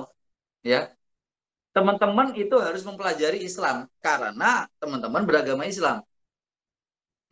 [0.62, 0.94] ya
[1.74, 6.06] teman-teman itu harus mempelajari Islam karena teman-teman beragama Islam.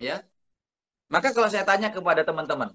[0.01, 0.25] Ya,
[1.13, 2.73] maka kalau saya tanya kepada teman-teman,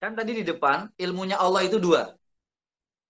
[0.00, 2.14] kan tadi di depan ilmunya Allah itu dua.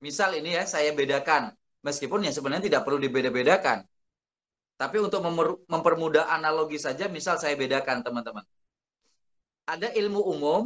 [0.04, 1.42] Misal ini ya saya bedakan,
[1.86, 3.78] meskipun ya sebenarnya tidak perlu dibeda-bedakan.
[4.80, 5.20] Tapi untuk
[5.72, 8.44] mempermudah analogi saja, misal saya bedakan teman-teman.
[9.64, 10.62] Ada ilmu umum,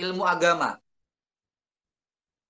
[0.00, 0.80] ilmu agama.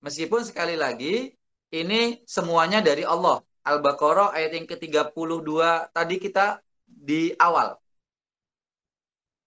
[0.06, 1.34] Meskipun sekali lagi,
[1.74, 3.42] ini semuanya dari Allah.
[3.66, 5.50] Al-Baqarah ayat yang ke-32
[5.90, 7.74] tadi kita di awal.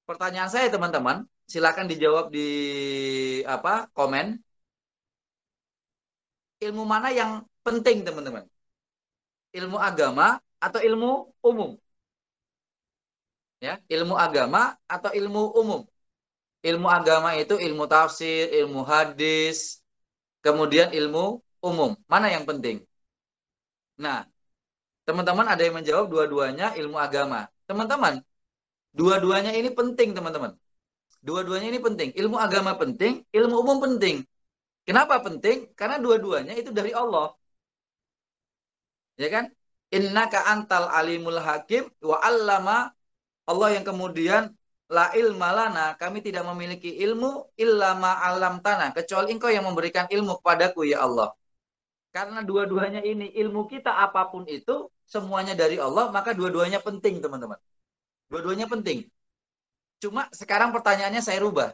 [0.04, 2.50] Pertanyaan saya teman-teman, silakan dijawab di
[3.48, 4.49] apa komen.
[6.66, 7.32] Ilmu mana yang
[7.66, 8.46] penting teman-teman?
[9.58, 10.26] Ilmu agama
[10.66, 11.10] atau ilmu
[11.50, 11.72] umum?
[13.60, 15.82] Ya, ilmu agama atau ilmu umum?
[16.64, 19.80] Ilmu agama itu ilmu tafsir, ilmu hadis,
[20.44, 21.96] kemudian ilmu umum.
[22.12, 22.84] Mana yang penting?
[24.04, 24.28] Nah,
[25.08, 27.48] teman-teman ada yang menjawab dua-duanya ilmu agama.
[27.68, 28.24] Teman-teman,
[29.00, 30.58] Dua-duanya ini penting, teman-teman.
[31.22, 32.10] Dua-duanya ini penting.
[32.18, 34.26] Ilmu agama penting, ilmu umum penting.
[34.90, 35.58] Kenapa penting?
[35.78, 37.38] Karena dua-duanya itu dari Allah.
[39.22, 39.46] Ya kan?
[39.94, 42.90] Innaka antal alimul hakim wa allama
[43.50, 44.50] Allah yang kemudian
[44.90, 50.06] la ilma lana kami tidak memiliki ilmu illa ma alam tanah kecuali engkau yang memberikan
[50.10, 51.30] ilmu kepadaku ya Allah.
[52.10, 57.62] Karena dua-duanya ini ilmu kita apa pun itu semuanya dari Allah maka dua-duanya penting teman-teman.
[58.30, 59.06] Dua-duanya penting.
[60.02, 61.70] Cuma sekarang pertanyaannya saya rubah.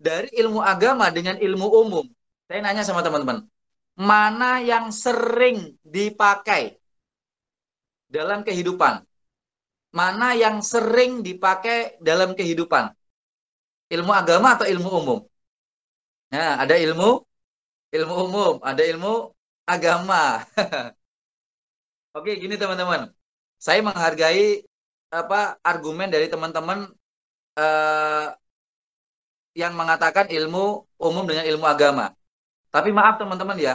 [0.00, 2.06] Dari ilmu agama dengan ilmu umum,
[2.48, 3.44] saya nanya sama teman-teman,
[4.00, 6.80] mana yang sering dipakai
[8.08, 9.04] dalam kehidupan?
[9.90, 12.94] mana yang sering dipakai dalam kehidupan?
[13.90, 15.20] Ilmu agama atau ilmu umum?
[16.30, 17.26] Nah, ada ilmu
[17.90, 19.34] ilmu umum, ada ilmu
[19.66, 20.46] agama.
[22.16, 23.10] Oke, gini teman-teman.
[23.58, 24.62] Saya menghargai
[25.10, 26.86] apa argumen dari teman-teman
[27.58, 28.26] uh,
[29.54, 32.14] yang mengatakan ilmu umum dengan ilmu agama.
[32.70, 33.74] Tapi maaf teman-teman ya,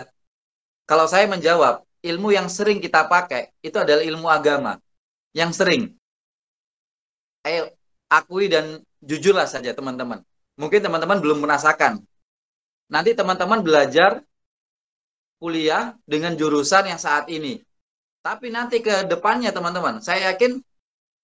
[0.88, 4.80] kalau saya menjawab ilmu yang sering kita pakai itu adalah ilmu agama
[5.36, 5.92] yang sering.
[7.44, 7.74] Ayo
[8.08, 10.24] akui dan jujurlah saja teman-teman.
[10.56, 12.00] Mungkin teman-teman belum merasakan.
[12.88, 14.24] Nanti teman-teman belajar
[15.42, 17.60] kuliah dengan jurusan yang saat ini.
[18.24, 20.58] Tapi nanti ke depannya teman-teman, saya yakin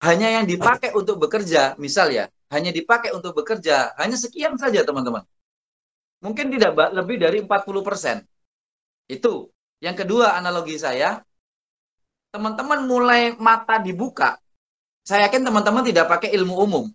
[0.05, 5.23] hanya yang dipakai untuk bekerja, misal ya, hanya dipakai untuk bekerja, hanya sekian saja teman-teman.
[6.21, 8.27] Mungkin tidak lebih dari 40%.
[9.07, 9.49] Itu.
[9.81, 11.25] Yang kedua analogi saya,
[12.29, 14.37] teman-teman mulai mata dibuka,
[15.01, 16.85] saya yakin teman-teman tidak pakai ilmu umum.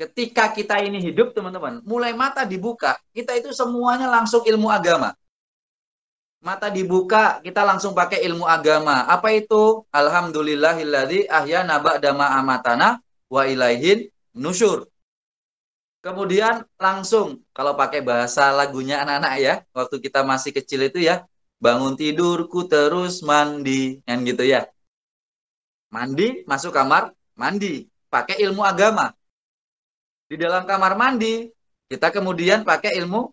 [0.00, 5.12] Ketika kita ini hidup, teman-teman, mulai mata dibuka, kita itu semuanya langsung ilmu agama.
[6.40, 9.04] Mata dibuka, kita langsung pakai ilmu agama.
[9.04, 9.84] Apa itu?
[9.92, 13.03] Alhamdulillahilladzi ahyana ba'dama amatana
[13.34, 13.98] wa ilaihin
[14.30, 14.86] nusyur.
[16.04, 21.26] Kemudian langsung, kalau pakai bahasa lagunya anak-anak ya, waktu kita masih kecil itu ya,
[21.58, 24.68] bangun tidurku terus mandi, yang gitu ya
[25.94, 27.86] mandi, masuk kamar, mandi.
[28.10, 29.14] Pakai ilmu agama.
[30.26, 31.46] Di dalam kamar mandi,
[31.86, 33.30] kita kemudian pakai ilmu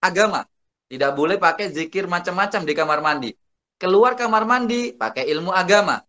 [0.00, 0.48] agama.
[0.88, 3.30] Tidak boleh pakai zikir macam-macam di kamar mandi.
[3.76, 6.00] Keluar kamar mandi, pakai ilmu agama.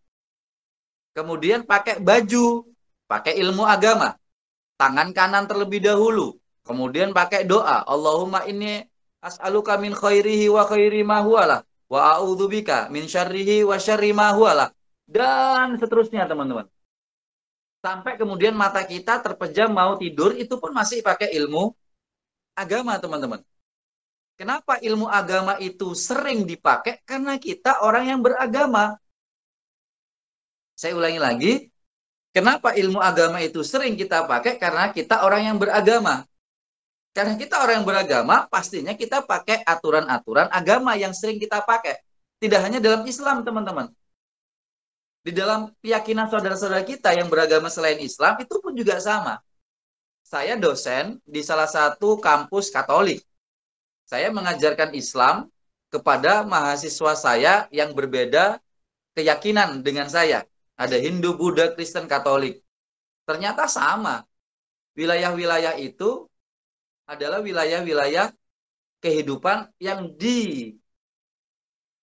[1.11, 2.63] Kemudian pakai baju,
[3.09, 4.13] pakai ilmu agama.
[4.77, 6.37] Tangan kanan terlebih dahulu.
[6.61, 7.81] Kemudian pakai doa.
[7.83, 8.85] Allahumma ini
[9.19, 11.65] as'aluka min khairihi wa khairi ma huwalah.
[11.89, 14.69] Wa a'udzubika min syarrihi wa syarri ma huwalah
[15.09, 16.69] dan seterusnya teman-teman.
[17.81, 21.73] Sampai kemudian mata kita terpejam mau tidur itu pun masih pakai ilmu
[22.53, 23.41] agama teman-teman.
[24.37, 27.01] Kenapa ilmu agama itu sering dipakai?
[27.03, 28.95] Karena kita orang yang beragama.
[30.77, 31.51] Saya ulangi lagi.
[32.29, 34.61] Kenapa ilmu agama itu sering kita pakai?
[34.61, 36.23] Karena kita orang yang beragama.
[37.11, 41.97] Karena kita orang yang beragama, pastinya kita pakai aturan-aturan agama yang sering kita pakai.
[42.37, 43.89] Tidak hanya dalam Islam, teman-teman
[45.19, 49.43] di dalam keyakinan saudara-saudara kita yang beragama selain Islam itu pun juga sama.
[50.23, 53.25] Saya dosen di salah satu kampus Katolik.
[54.09, 55.49] Saya mengajarkan Islam
[55.89, 58.61] kepada mahasiswa saya yang berbeda
[59.17, 60.45] keyakinan dengan saya.
[60.79, 62.63] Ada Hindu, Buddha, Kristen, Katolik.
[63.27, 64.23] Ternyata sama.
[64.95, 66.25] Wilayah-wilayah itu
[67.03, 68.31] adalah wilayah-wilayah
[69.03, 70.71] kehidupan yang di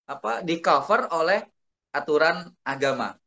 [0.07, 1.41] apa di cover oleh
[1.93, 3.17] aturan agama.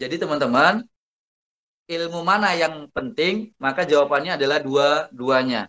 [0.00, 0.80] Jadi teman-teman,
[1.90, 5.68] ilmu mana yang penting, maka jawabannya adalah dua-duanya.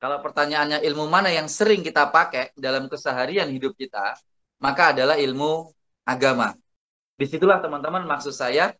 [0.00, 4.16] Kalau pertanyaannya ilmu mana yang sering kita pakai dalam keseharian hidup kita,
[4.62, 5.74] maka adalah ilmu
[6.06, 6.56] agama.
[7.20, 8.72] Di situlah teman-teman maksud saya,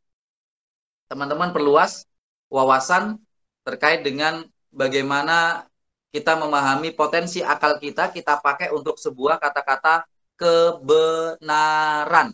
[1.12, 2.08] teman-teman perluas
[2.48, 3.20] wawasan
[3.68, 5.68] terkait dengan bagaimana
[6.08, 10.08] kita memahami potensi akal kita, kita pakai untuk sebuah kata-kata
[10.40, 12.32] kebenaran.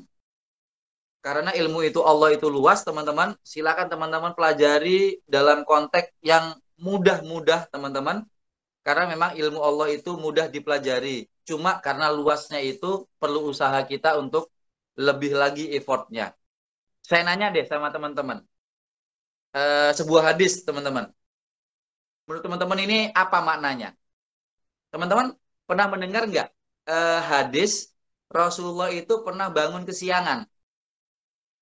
[1.27, 3.35] Karena ilmu itu Allah itu luas, teman-teman.
[3.43, 8.23] Silakan teman-teman pelajari dalam konteks yang mudah-mudah, teman-teman.
[8.87, 11.27] Karena memang ilmu Allah itu mudah dipelajari.
[11.43, 14.55] Cuma karena luasnya itu perlu usaha kita untuk
[15.07, 16.25] lebih lagi effortnya.
[17.09, 18.39] Saya nanya deh sama teman-teman.
[19.55, 19.61] E,
[19.99, 21.11] sebuah hadis, teman-teman.
[22.27, 23.89] Menurut teman-teman ini apa maknanya?
[24.93, 25.27] Teman-teman
[25.69, 26.49] pernah mendengar nggak
[26.91, 26.95] e,
[27.31, 27.73] hadis
[28.39, 30.41] Rasulullah itu pernah bangun kesiangan.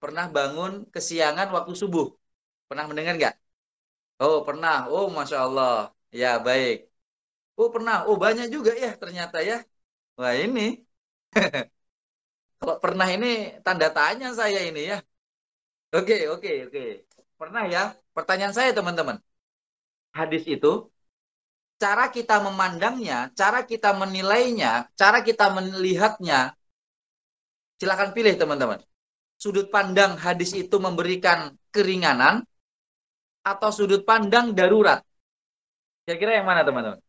[0.02, 2.06] Pernah bangun kesiangan waktu subuh.
[2.68, 3.34] Pernah mendengar nggak?
[4.22, 4.74] Oh, pernah.
[4.92, 5.72] Oh, Masya Allah.
[6.20, 6.74] Ya, baik.
[7.58, 7.94] Oh, pernah.
[8.08, 9.54] Oh, banyak juga ya ternyata ya.
[10.18, 10.60] Wah, ini.
[12.64, 14.96] Kalau pernah ini tanda tanya saya ini ya.
[15.92, 16.84] Oke, oke, oke.
[17.36, 17.92] Pernah ya?
[18.16, 19.20] Pertanyaan saya teman-teman.
[20.16, 20.88] Hadis itu
[21.76, 26.56] cara kita memandangnya, cara kita menilainya, cara kita melihatnya,
[27.76, 28.80] silakan pilih teman-teman.
[29.36, 32.48] Sudut pandang hadis itu memberikan keringanan
[33.44, 35.04] atau sudut pandang darurat?
[36.08, 37.00] Kira-kira yang mana teman-teman?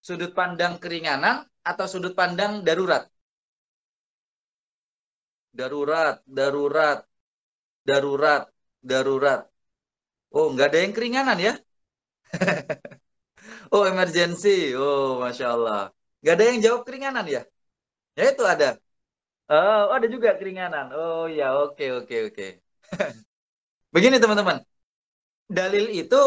[0.00, 3.04] Sudut pandang keringanan atau sudut pandang darurat?
[5.58, 6.98] Darurat, darurat,
[7.88, 8.42] darurat,
[8.90, 9.40] darurat.
[10.36, 11.52] Oh, nggak ada yang keringanan ya?
[13.72, 14.74] Oh, emergency.
[14.76, 15.80] Oh, Masya Allah.
[16.24, 17.42] Gak ada yang jawab keringanan ya?
[18.18, 18.76] Ya itu ada.
[19.50, 20.92] Oh, ada juga keringanan.
[20.94, 22.46] Oh ya, oke oke oke.
[23.94, 24.62] Begini teman-teman.
[25.50, 26.22] Dalil itu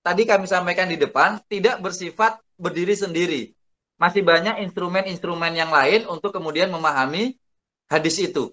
[0.00, 3.42] tadi kami sampaikan di depan tidak bersifat berdiri sendiri.
[4.00, 7.36] Masih banyak instrumen-instrumen yang lain untuk kemudian memahami
[7.92, 8.52] hadis itu.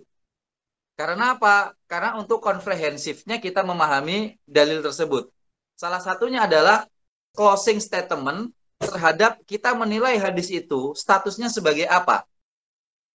[1.00, 1.72] Karena apa?
[1.88, 5.32] Karena untuk komprehensifnya kita memahami dalil tersebut.
[5.80, 6.84] Salah satunya adalah
[7.32, 8.52] closing statement
[8.84, 12.28] terhadap kita menilai hadis itu statusnya sebagai apa.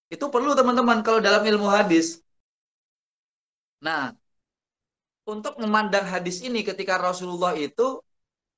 [0.08, 2.24] Itu perlu teman-teman kalau dalam ilmu hadis.
[3.84, 4.16] Nah,
[5.28, 8.00] untuk memandang hadis ini ketika Rasulullah itu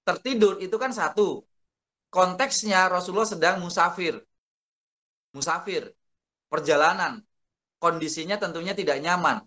[0.07, 1.43] tertidur itu kan satu.
[2.15, 4.23] Konteksnya Rasulullah sedang musafir.
[5.35, 5.91] Musafir,
[6.47, 7.27] perjalanan.
[7.83, 9.45] Kondisinya tentunya tidak nyaman.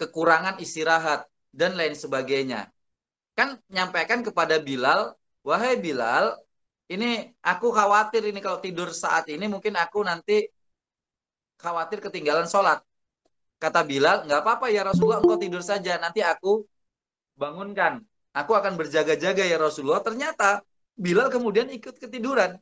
[0.00, 2.70] Kekurangan istirahat dan lain sebagainya.
[3.38, 6.38] Kan nyampaikan kepada Bilal, "Wahai Bilal,
[6.90, 10.46] ini aku khawatir ini kalau tidur saat ini mungkin aku nanti
[11.56, 12.84] khawatir ketinggalan sholat.
[13.56, 15.96] Kata Bilal, nggak apa-apa ya Rasulullah, engkau tidur saja.
[15.96, 16.68] Nanti aku
[17.40, 18.04] bangunkan.
[18.34, 20.02] Aku akan berjaga-jaga ya Rasulullah.
[20.04, 20.60] Ternyata
[20.92, 22.60] Bilal kemudian ikut ketiduran.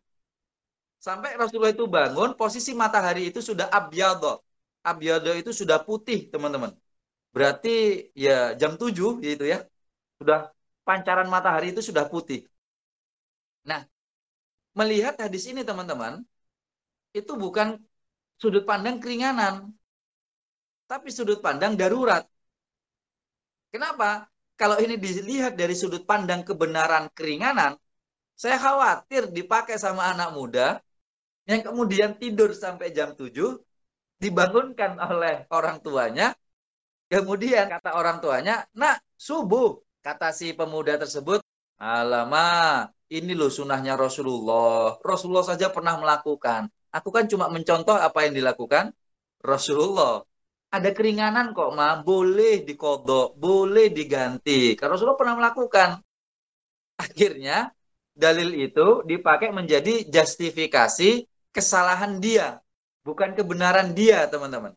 [1.02, 4.38] Sampai Rasulullah itu bangun, posisi matahari itu sudah abyado.
[4.82, 6.72] Abyado itu sudah putih, teman-teman.
[7.34, 7.68] Berarti
[8.12, 9.58] ya jam 7 gitu ya.
[10.18, 10.50] Sudah
[10.86, 12.44] pancaran matahari itu sudah putih.
[13.62, 13.86] Nah,
[14.74, 16.26] melihat hadis ini teman-teman,
[17.14, 17.78] itu bukan
[18.40, 19.70] sudut pandang keringanan,
[20.90, 22.26] tapi sudut pandang darurat.
[23.72, 24.28] Kenapa?
[24.60, 27.72] Kalau ini dilihat dari sudut pandang kebenaran keringanan,
[28.36, 30.66] saya khawatir dipakai sama anak muda
[31.48, 33.58] yang kemudian tidur sampai jam 7,
[34.22, 36.30] dibangunkan oleh orang tuanya,
[37.10, 41.42] kemudian kata orang tuanya, nak subuh, kata si pemuda tersebut,
[41.82, 44.96] alamak, ini loh sunahnya Rasulullah.
[45.02, 46.70] Rasulullah saja pernah melakukan.
[46.94, 48.94] Aku kan cuma mencontoh apa yang dilakukan
[49.42, 50.24] Rasulullah.
[50.72, 52.00] Ada keringanan kok, ma.
[52.00, 54.72] Boleh dikodok, boleh diganti.
[54.72, 56.00] Karena Rasulullah pernah melakukan.
[56.96, 57.68] Akhirnya,
[58.16, 62.56] dalil itu dipakai menjadi justifikasi kesalahan dia.
[63.02, 64.72] Bukan kebenaran dia, teman-teman.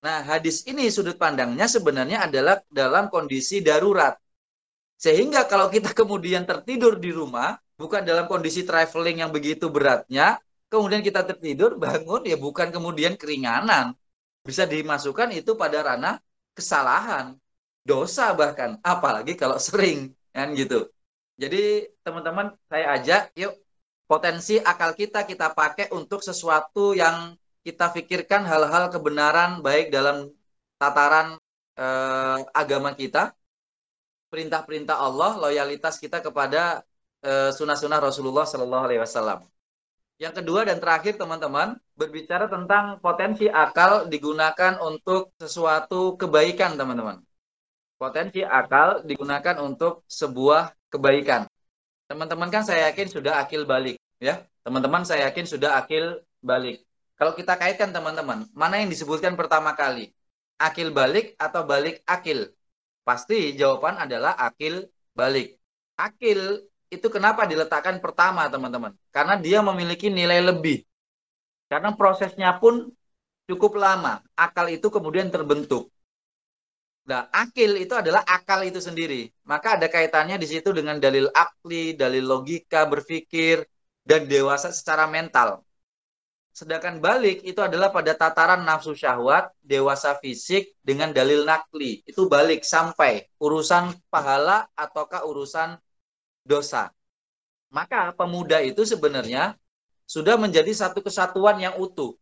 [0.00, 4.16] Nah, hadis ini sudut pandangnya sebenarnya adalah dalam kondisi darurat.
[4.96, 10.40] Sehingga kalau kita kemudian tertidur di rumah, bukan dalam kondisi traveling yang begitu beratnya,
[10.72, 13.92] kemudian kita tertidur, bangun, ya bukan kemudian keringanan.
[14.40, 16.16] Bisa dimasukkan itu pada ranah
[16.56, 17.36] kesalahan,
[17.84, 20.88] dosa bahkan, apalagi kalau sering, kan gitu.
[21.36, 23.52] Jadi teman-teman saya ajak, yuk
[24.10, 30.34] potensi akal kita kita pakai untuk sesuatu yang kita pikirkan hal-hal kebenaran baik dalam
[30.82, 31.38] tataran
[31.78, 33.30] eh, agama kita,
[34.32, 36.82] perintah-perintah Allah, loyalitas kita kepada
[37.22, 39.46] eh, sunnah-sunnah Rasulullah Sallallahu Alaihi Wasallam.
[40.18, 47.22] Yang kedua dan terakhir teman-teman, berbicara tentang potensi akal digunakan untuk sesuatu kebaikan teman-teman.
[47.94, 51.46] Potensi akal digunakan untuk sebuah kebaikan.
[52.10, 54.42] Teman-teman kan saya yakin sudah akil balik ya.
[54.66, 56.82] Teman-teman saya yakin sudah akil balik.
[57.14, 60.10] Kalau kita kaitkan teman-teman, mana yang disebutkan pertama kali?
[60.58, 62.50] Akil balik atau balik akil?
[63.06, 65.54] Pasti jawaban adalah akil balik.
[65.94, 68.90] Akil itu kenapa diletakkan pertama teman-teman?
[69.14, 70.82] Karena dia memiliki nilai lebih.
[71.70, 72.90] Karena prosesnya pun
[73.46, 74.18] cukup lama.
[74.34, 75.94] Akal itu kemudian terbentuk.
[77.10, 79.34] Nah, akil itu adalah akal itu sendiri.
[79.42, 83.66] Maka ada kaitannya di situ dengan dalil akli, dalil logika, berpikir,
[84.06, 85.66] dan dewasa secara mental.
[86.54, 92.06] Sedangkan balik itu adalah pada tataran nafsu syahwat, dewasa fisik dengan dalil nakli.
[92.06, 95.82] Itu balik sampai urusan pahala ataukah urusan
[96.46, 96.94] dosa.
[97.74, 99.58] Maka pemuda itu sebenarnya
[100.06, 102.14] sudah menjadi satu kesatuan yang utuh.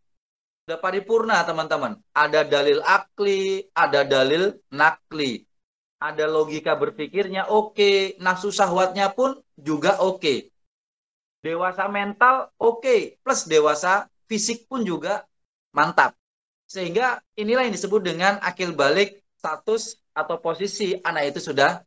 [0.69, 1.97] Sudah paripurna teman-teman.
[2.12, 5.41] Ada dalil akli, ada dalil nakli.
[5.97, 7.97] Ada logika berpikirnya oke, okay.
[8.21, 10.21] nafsu syahwatnya pun juga oke.
[10.21, 10.39] Okay.
[11.41, 13.01] Dewasa mental oke, okay.
[13.25, 15.25] plus dewasa fisik pun juga
[15.73, 16.12] mantap.
[16.69, 21.81] Sehingga inilah yang disebut dengan akil balik status atau posisi anak itu sudah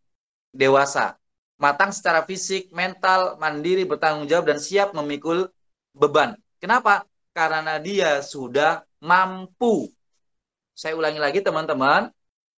[0.58, 1.22] dewasa
[1.62, 5.54] matang secara fisik, mental, mandiri, bertanggung jawab, dan siap memikul
[5.94, 6.34] beban.
[6.58, 7.06] Kenapa?
[7.32, 9.88] Karena dia sudah mampu.
[10.76, 12.12] Saya ulangi lagi teman-teman,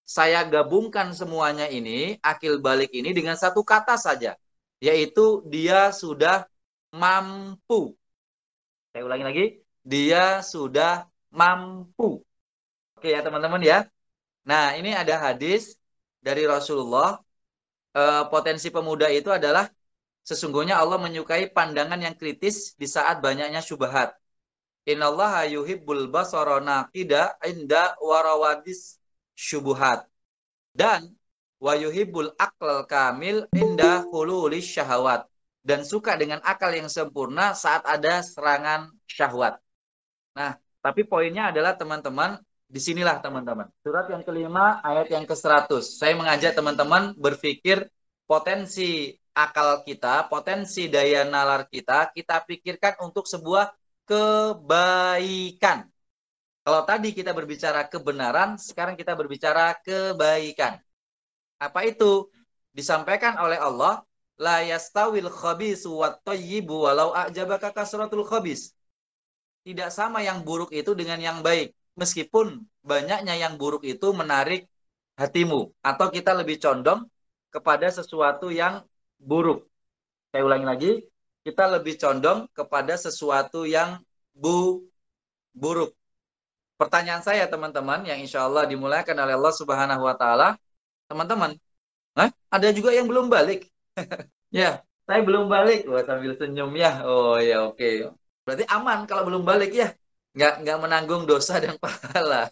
[0.04, 4.36] saya gabungkan semuanya ini, akil balik ini dengan satu kata saja,
[4.82, 6.46] yaitu dia sudah
[6.92, 7.94] mampu.
[8.92, 9.46] Saya ulangi lagi,
[9.84, 12.24] dia sudah mampu.
[12.98, 13.78] Oke ya teman-teman ya.
[14.48, 15.76] Nah ini ada hadis
[16.24, 17.20] dari Rasulullah
[17.98, 19.68] uh, potensi pemuda itu adalah
[20.24, 24.16] sesungguhnya Allah menyukai pandangan yang kritis di saat banyaknya syubhat.
[24.84, 29.00] Innallaha yuhibbul basara naqida inda warawadis
[29.32, 30.04] syubuhat.
[30.76, 31.16] Dan
[31.64, 35.24] wa yuhibbul aqlal kamil inda hululis syahwat.
[35.64, 39.64] Dan suka dengan akal yang sempurna saat ada serangan syahwat.
[40.36, 42.36] Nah, tapi poinnya adalah teman-teman,
[42.68, 43.72] di sinilah teman-teman.
[43.80, 45.80] Surat yang kelima, ayat yang ke-100.
[45.80, 47.88] Saya mengajak teman-teman berpikir
[48.28, 53.72] potensi akal kita, potensi daya nalar kita, kita pikirkan untuk sebuah
[54.08, 55.88] kebaikan.
[56.64, 60.80] Kalau tadi kita berbicara kebenaran, sekarang kita berbicara kebaikan.
[61.60, 62.32] Apa itu?
[62.72, 64.02] Disampaikan oleh Allah,
[64.40, 68.72] la yastawil khabisu wat thayyibu walau a'jabaka kasratul khabis.
[69.64, 71.76] Tidak sama yang buruk itu dengan yang baik.
[72.00, 74.66] Meskipun banyaknya yang buruk itu menarik
[75.20, 77.06] hatimu atau kita lebih condong
[77.54, 78.82] kepada sesuatu yang
[79.22, 79.70] buruk.
[80.34, 80.92] Saya ulangi lagi,
[81.44, 84.00] kita lebih condong kepada sesuatu yang
[84.32, 84.84] bu
[85.52, 85.92] buruk.
[86.80, 90.58] Pertanyaan saya teman-teman yang insya Allah dimulakan oleh Allah Subhanahu Wa Taala,
[91.06, 91.54] teman-teman,
[92.18, 93.70] nah, ada juga yang belum balik.
[94.50, 95.86] ya, saya belum balik.
[95.86, 97.04] Wah, sambil senyum ya.
[97.06, 97.78] Oh ya oke.
[97.78, 98.10] Okay.
[98.44, 99.92] Berarti aman kalau belum balik ya.
[100.34, 102.50] Nggak, nggak menanggung dosa dan pahala.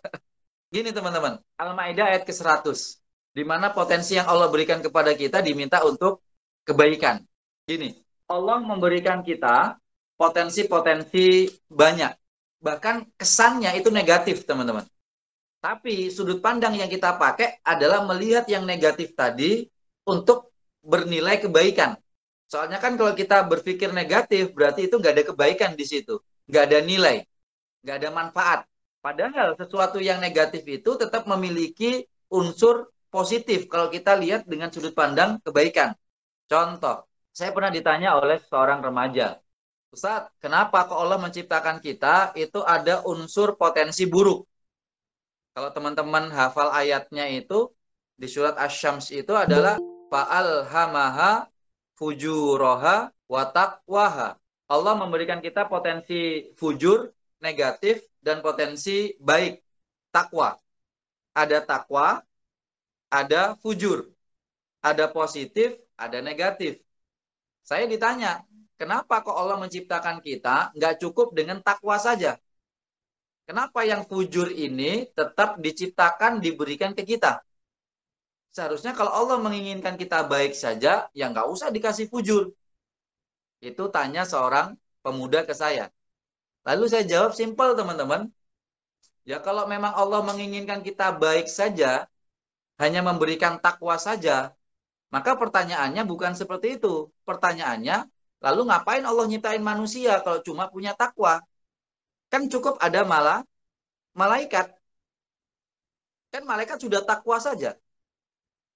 [0.72, 3.02] Gini teman-teman, Al-Ma'idah ayat ke-100.
[3.32, 6.24] Di mana potensi yang Allah berikan kepada kita diminta untuk
[6.64, 7.24] kebaikan.
[7.68, 7.92] Gini,
[8.32, 9.76] Allah memberikan kita
[10.16, 12.14] potensi-potensi banyak.
[12.62, 14.88] Bahkan kesannya itu negatif, teman-teman.
[15.62, 19.68] Tapi sudut pandang yang kita pakai adalah melihat yang negatif tadi
[20.08, 21.98] untuk bernilai kebaikan.
[22.50, 26.18] Soalnya kan kalau kita berpikir negatif, berarti itu nggak ada kebaikan di situ.
[26.50, 27.18] Nggak ada nilai.
[27.86, 28.60] Nggak ada manfaat.
[29.02, 35.42] Padahal sesuatu yang negatif itu tetap memiliki unsur positif kalau kita lihat dengan sudut pandang
[35.42, 35.94] kebaikan.
[36.46, 39.40] Contoh, saya pernah ditanya oleh seorang remaja,
[39.92, 44.48] Ustaz, kenapa kok Allah menciptakan kita itu ada unsur potensi buruk?
[45.52, 47.68] Kalau teman-teman hafal ayatnya itu
[48.16, 49.76] di surat Asy-Syams itu adalah
[50.08, 51.52] fa'al hamaha
[52.00, 54.40] fujuroha watakwaha.
[54.72, 57.12] Allah memberikan kita potensi fujur,
[57.44, 59.60] negatif, dan potensi baik,
[60.16, 60.56] takwa.
[61.36, 62.24] Ada takwa,
[63.12, 64.08] ada fujur.
[64.80, 66.80] Ada positif, ada negatif.
[67.72, 68.44] Saya ditanya,
[68.76, 72.36] kenapa kok Allah menciptakan kita nggak cukup dengan takwa saja?
[73.48, 77.40] Kenapa yang fujur ini tetap diciptakan, diberikan ke kita?
[78.52, 82.52] Seharusnya kalau Allah menginginkan kita baik saja, ya nggak usah dikasih fujur.
[83.64, 85.88] Itu tanya seorang pemuda ke saya.
[86.68, 88.28] Lalu saya jawab simpel teman-teman.
[89.24, 92.04] Ya kalau memang Allah menginginkan kita baik saja,
[92.84, 94.52] hanya memberikan takwa saja,
[95.12, 97.12] maka pertanyaannya bukan seperti itu.
[97.28, 98.08] Pertanyaannya,
[98.46, 101.44] lalu ngapain Allah nyiptain manusia kalau cuma punya takwa?
[102.32, 103.44] Kan cukup ada malah
[104.16, 104.72] malaikat.
[106.32, 107.76] Kan malaikat sudah takwa saja.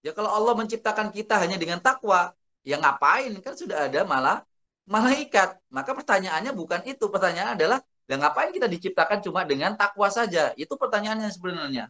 [0.04, 2.36] Ya kalau Allah menciptakan kita hanya dengan takwa,
[2.68, 3.32] ya ngapain?
[3.40, 4.44] Kan sudah ada malah
[4.86, 5.56] malaikat.
[5.72, 7.08] Maka pertanyaannya bukan itu.
[7.08, 7.80] Pertanyaan adalah,
[8.12, 10.52] ya ngapain kita diciptakan cuma dengan takwa saja?
[10.60, 11.84] Itu pertanyaannya sebenarnya.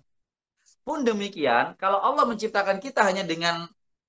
[0.86, 3.66] Pun demikian, kalau Allah menciptakan kita hanya dengan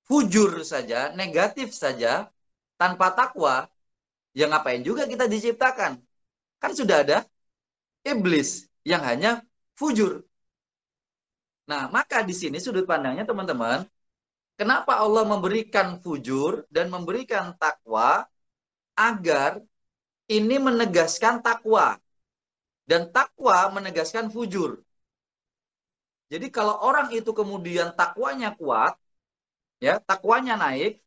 [0.07, 2.31] fujur saja, negatif saja,
[2.79, 3.67] tanpa takwa,
[4.31, 5.99] ya ngapain juga kita diciptakan?
[6.57, 7.17] Kan sudah ada
[8.07, 9.43] iblis yang hanya
[9.75, 10.23] fujur.
[11.67, 13.83] Nah, maka di sini sudut pandangnya teman-teman,
[14.55, 18.23] kenapa Allah memberikan fujur dan memberikan takwa
[18.95, 19.59] agar
[20.31, 21.99] ini menegaskan takwa
[22.87, 24.79] dan takwa menegaskan fujur.
[26.27, 28.95] Jadi kalau orang itu kemudian takwanya kuat,
[29.77, 31.01] ya takwanya naik,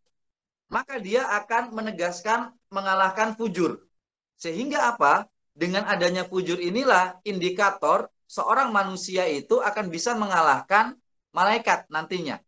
[0.70, 3.82] maka dia akan menegaskan mengalahkan fujur.
[4.38, 5.26] Sehingga apa?
[5.50, 10.94] Dengan adanya fujur inilah indikator seorang manusia itu akan bisa mengalahkan
[11.34, 12.38] malaikat nantinya.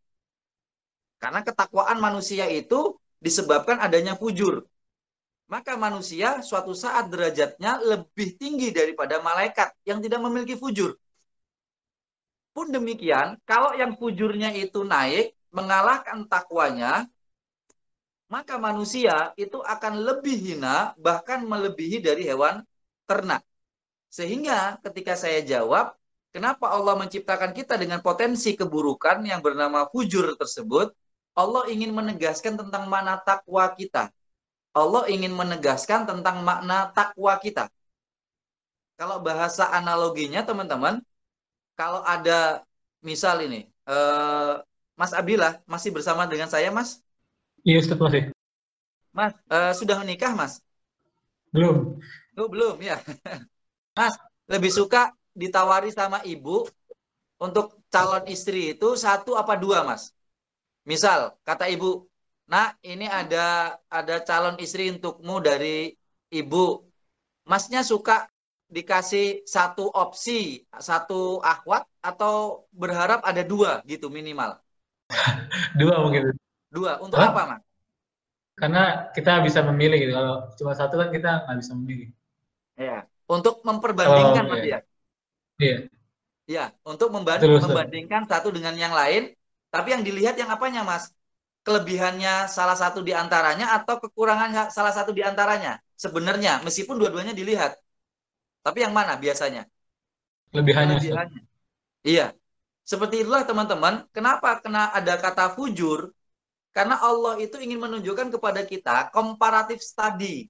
[1.19, 4.67] Karena ketakwaan manusia itu disebabkan adanya fujur.
[5.51, 10.97] Maka manusia suatu saat derajatnya lebih tinggi daripada malaikat yang tidak memiliki fujur.
[12.57, 17.07] Pun demikian, kalau yang fujurnya itu naik, mengalahkan takwanya,
[18.33, 22.65] maka manusia itu akan lebih hina, bahkan melebihi dari hewan
[23.05, 23.45] ternak.
[24.09, 25.93] Sehingga ketika saya jawab,
[26.33, 30.97] kenapa Allah menciptakan kita dengan potensi keburukan yang bernama fujur tersebut,
[31.37, 34.09] Allah ingin menegaskan tentang mana takwa kita.
[34.73, 37.69] Allah ingin menegaskan tentang makna takwa kita.
[38.97, 41.05] Kalau bahasa analoginya teman-teman,
[41.77, 42.65] kalau ada
[43.05, 44.55] misal ini, eh,
[45.03, 47.03] Mas Abila masih bersama dengan saya, Mas?
[47.67, 48.31] Iya, Ustaz masih.
[49.11, 50.63] Mas, uh, sudah menikah, Mas?
[51.51, 51.99] Belum.
[52.39, 53.03] Oh, belum, ya.
[53.99, 54.15] Mas,
[54.47, 56.71] lebih suka ditawari sama ibu
[57.43, 60.15] untuk calon istri itu satu apa dua, Mas?
[60.87, 62.07] Misal, kata ibu,
[62.47, 65.99] nah ini ada ada calon istri untukmu dari
[66.31, 66.79] ibu.
[67.43, 68.31] Masnya suka
[68.71, 74.63] dikasih satu opsi, satu akhwat, atau berharap ada dua gitu minimal?
[75.81, 76.33] dua mungkin.
[76.73, 76.99] Dua.
[77.05, 77.31] Untuk Hah?
[77.31, 77.63] apa, Mas?
[78.57, 78.83] Karena
[79.17, 80.13] kita bisa memilih gitu.
[80.13, 82.09] Kalau cuma satu kan kita nggak bisa memilih.
[82.77, 83.05] Ya.
[83.29, 84.69] Untuk memperbandingkan, oh, Mas iya.
[84.69, 84.81] ya.
[85.63, 85.77] Iya.
[86.43, 89.31] Ya, untuk membanding, Terus, membandingkan satu dengan yang lain,
[89.71, 91.15] tapi yang dilihat yang apanya, Mas?
[91.63, 95.79] Kelebihannya salah satu di antaranya atau kekurangan salah satu di antaranya?
[95.95, 97.79] Sebenarnya, meskipun dua-duanya dilihat.
[98.67, 99.71] Tapi yang mana biasanya?
[100.51, 100.99] Kelebihannya.
[100.99, 101.41] Kelebihannya.
[102.03, 102.27] Iya.
[102.83, 106.11] Seperti itulah teman-teman, kenapa kena ada kata fujur?
[106.75, 110.49] Karena Allah itu ingin menunjukkan kepada kita komparatif study.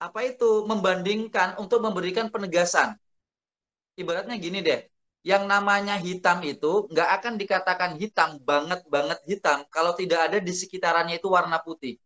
[0.00, 0.64] Apa itu?
[0.64, 2.96] Membandingkan untuk memberikan penegasan.
[3.94, 4.80] Ibaratnya gini deh,
[5.24, 10.52] yang namanya hitam itu nggak akan dikatakan hitam banget banget hitam kalau tidak ada di
[10.52, 11.96] sekitarannya itu warna putih.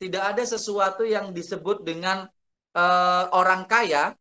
[0.00, 2.28] Tidak ada sesuatu yang disebut dengan
[2.76, 4.12] uh, orang kaya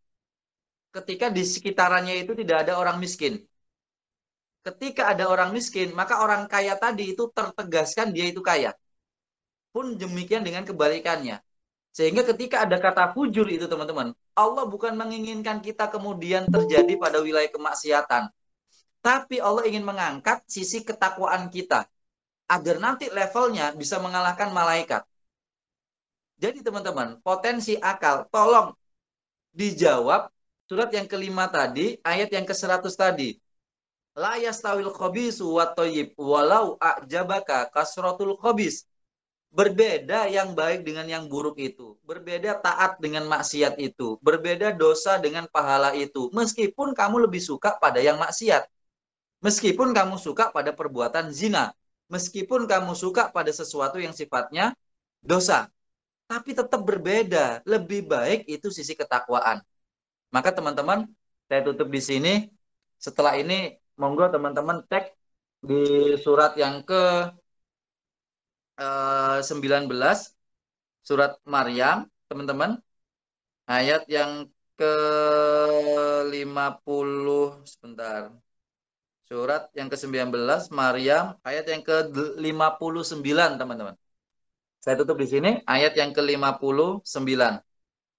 [0.91, 3.43] ketika di sekitarannya itu tidak ada orang miskin.
[4.65, 8.73] Ketika ada orang miskin, maka orang kaya tadi itu tertegaskan dia itu kaya.
[9.69, 11.37] Pun demikian dengan kebalikannya.
[11.93, 17.47] Sehingga ketika ada kata fujur itu teman-teman, Allah bukan menginginkan kita kemudian terjadi pada wilayah
[17.53, 18.33] kemaksiatan.
[19.05, 21.85] Tapi Allah ingin mengangkat sisi ketakwaan kita.
[22.49, 25.05] Agar nanti levelnya bisa mengalahkan malaikat.
[26.41, 28.73] Jadi teman-teman, potensi akal, tolong
[29.53, 30.27] dijawab
[30.65, 33.44] surat yang kelima tadi, ayat yang ke-100 tadi.
[34.15, 35.75] La yastawil khobisu wa
[36.15, 38.87] walau a'jabaka kasratul khobis
[39.55, 41.95] Berbeda yang baik dengan yang buruk itu.
[42.03, 44.19] Berbeda taat dengan maksiat itu.
[44.19, 46.27] Berbeda dosa dengan pahala itu.
[46.35, 48.67] Meskipun kamu lebih suka pada yang maksiat.
[49.39, 51.71] Meskipun kamu suka pada perbuatan zina.
[52.11, 54.75] Meskipun kamu suka pada sesuatu yang sifatnya
[55.23, 55.71] dosa.
[56.27, 57.63] Tapi tetap berbeda.
[57.63, 59.63] Lebih baik itu sisi ketakwaan.
[60.35, 61.07] Maka teman-teman,
[61.47, 62.33] saya tutup di sini.
[62.99, 65.05] Setelah ini, monggo teman-teman cek
[65.69, 65.81] di
[66.23, 67.01] surat yang ke
[68.79, 70.17] 19 eh,
[71.07, 72.81] surat Maryam, teman-teman.
[73.65, 74.45] Ayat yang
[74.77, 77.27] ke-50
[77.65, 78.29] sebentar.
[79.25, 83.97] Surat yang ke-19 Maryam ayat yang ke-59, teman-teman.
[84.83, 87.33] Saya tutup di sini ayat yang ke-59.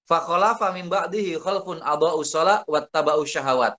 [0.07, 3.79] Fakhalafa min ba'dihi khalfun adha'u shalah wattaba'u syahawat.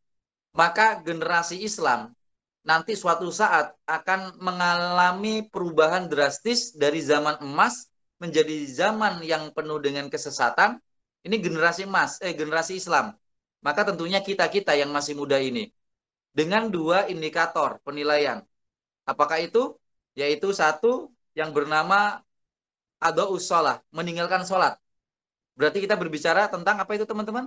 [0.57, 2.17] Maka generasi Islam
[2.65, 7.85] nanti suatu saat akan mengalami perubahan drastis dari zaman emas
[8.17, 10.81] menjadi zaman yang penuh dengan kesesatan.
[11.21, 13.13] Ini generasi emas, eh generasi Islam.
[13.61, 15.69] Maka tentunya kita-kita yang masih muda ini
[16.33, 18.41] dengan dua indikator penilaian.
[19.05, 19.77] Apakah itu?
[20.17, 22.25] Yaitu satu yang bernama
[22.97, 24.73] ada usolah, meninggalkan sholat.
[25.53, 27.45] Berarti kita berbicara tentang apa itu teman-teman?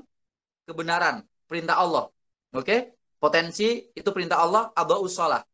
[0.67, 2.07] Kebenaran, perintah Allah.
[2.55, 2.67] Oke?
[2.67, 3.00] Okay?
[3.21, 5.45] Potensi itu perintah Allah, abau sholat.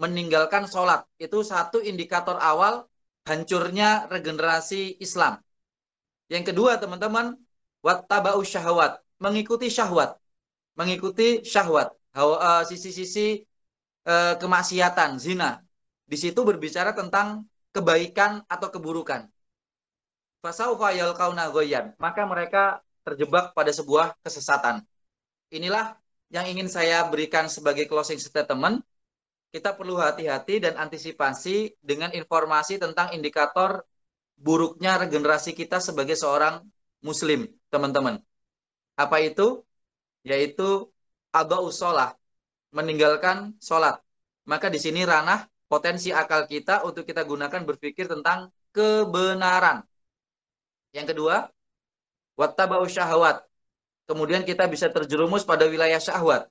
[0.00, 1.04] Meninggalkan sholat.
[1.20, 2.88] Itu satu indikator awal
[3.28, 5.36] hancurnya regenerasi Islam.
[6.32, 7.36] Yang kedua teman-teman,
[7.84, 9.04] wattaba'u syahwat.
[9.20, 10.16] Mengikuti syahwat.
[10.80, 11.92] Mengikuti syahwat.
[12.16, 13.44] Eh, sisi-sisi
[14.08, 15.60] uh, kemaksiatan, zina.
[16.08, 19.30] Di situ berbicara tentang kebaikan atau keburukan.
[20.40, 20.90] Fasaufa.
[22.00, 24.82] Maka mereka terjebak pada sebuah kesesatan.
[25.52, 25.94] Inilah
[26.30, 28.86] yang ingin saya berikan sebagai closing statement,
[29.50, 33.82] kita perlu hati-hati dan antisipasi dengan informasi tentang indikator
[34.38, 36.62] buruknya regenerasi kita sebagai seorang
[37.02, 38.22] muslim, teman-teman.
[38.94, 39.66] Apa itu?
[40.22, 40.86] Yaitu
[41.34, 42.14] abau sholat,
[42.70, 43.98] meninggalkan sholat.
[44.46, 49.82] Maka di sini ranah potensi akal kita untuk kita gunakan berpikir tentang kebenaran.
[50.94, 51.50] Yang kedua,
[52.38, 53.49] wattabau syahwat,
[54.10, 56.50] kemudian kita bisa terjerumus pada wilayah syahwat.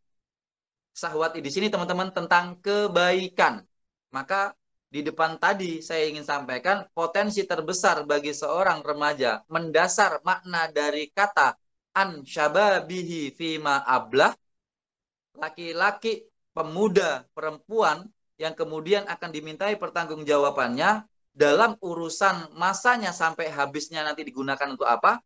[0.95, 3.59] Syahwat di sini teman-teman tentang kebaikan.
[4.15, 4.55] Maka
[4.89, 11.53] di depan tadi saya ingin sampaikan potensi terbesar bagi seorang remaja mendasar makna dari kata
[11.93, 14.33] an syababihi fima ablah
[15.37, 16.25] laki-laki
[16.57, 18.01] pemuda perempuan
[18.41, 21.05] yang kemudian akan dimintai pertanggungjawabannya
[21.37, 25.21] dalam urusan masanya sampai habisnya nanti digunakan untuk apa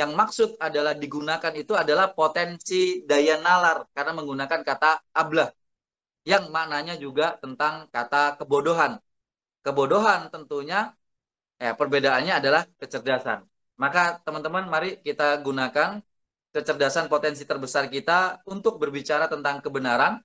[0.00, 4.90] yang maksud adalah digunakan itu adalah potensi daya nalar karena menggunakan kata
[5.20, 5.48] ablah
[6.30, 8.92] yang maknanya juga tentang kata kebodohan.
[9.64, 10.92] Kebodohan tentunya
[11.62, 13.40] ya perbedaannya adalah kecerdasan.
[13.82, 15.90] Maka teman-teman mari kita gunakan
[16.54, 20.18] kecerdasan potensi terbesar kita untuk berbicara tentang kebenaran,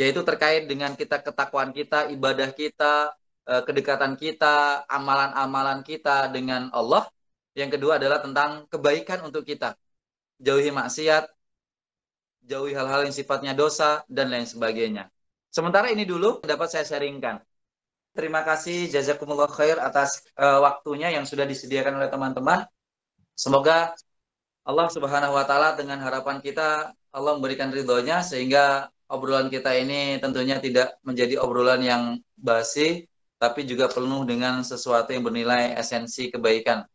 [0.00, 3.12] yaitu terkait dengan kita ketakwaan kita, ibadah kita,
[3.50, 7.04] eh, kedekatan kita, amalan-amalan kita dengan Allah.
[7.52, 9.76] Yang kedua adalah tentang kebaikan untuk kita.
[10.40, 11.28] Jauhi maksiat,
[12.48, 15.12] jauhi hal-hal yang sifatnya dosa, dan lain sebagainya.
[15.52, 17.44] Sementara ini dulu dapat saya sharingkan.
[18.12, 22.64] Terima kasih jazakumullah khair atas uh, waktunya yang sudah disediakan oleh teman-teman.
[23.32, 23.96] Semoga
[24.62, 30.56] Allah Subhanahu wa taala dengan harapan kita Allah memberikan ridhonya sehingga obrolan kita ini tentunya
[30.60, 32.02] tidak menjadi obrolan yang
[32.36, 36.86] basi tapi juga penuh dengan sesuatu yang bernilai esensi kebaikan.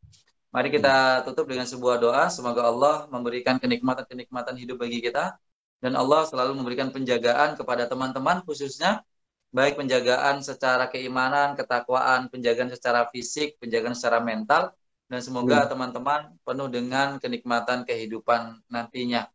[0.48, 5.36] Mari kita tutup dengan sebuah doa semoga Allah memberikan kenikmatan-kenikmatan hidup bagi kita
[5.84, 9.04] dan Allah selalu memberikan penjagaan kepada teman-teman khususnya
[9.52, 14.72] baik penjagaan secara keimanan, ketakwaan, penjagaan secara fisik, penjagaan secara mental
[15.08, 15.70] dan semoga hmm.
[15.72, 19.28] teman-teman penuh dengan kenikmatan kehidupan nantinya.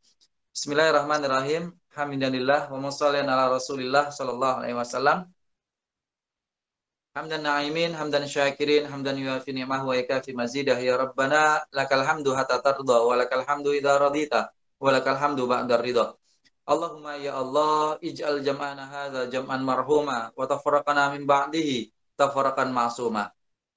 [0.53, 1.73] Bismillahirrahmanirrahim.
[1.93, 5.29] Hamdulillah wa ala Rasulillah sallallahu alaihi wasallam.
[7.13, 12.57] Hamdan na'imin, hamdan syakirin, hamdan yuafi ni'mah wa yakafi mazidah ya Rabbana lakal hamdu hatta
[12.65, 14.49] tarda wa lakal hamdu idha radita
[14.81, 16.17] wa lakal hamdu ba'da ridha.
[16.65, 23.29] Allahumma ya Allah ij'al jam'ana hadza jam'an marhuma wa tafarraqana min ba'dihi tafarraqan ma'suma.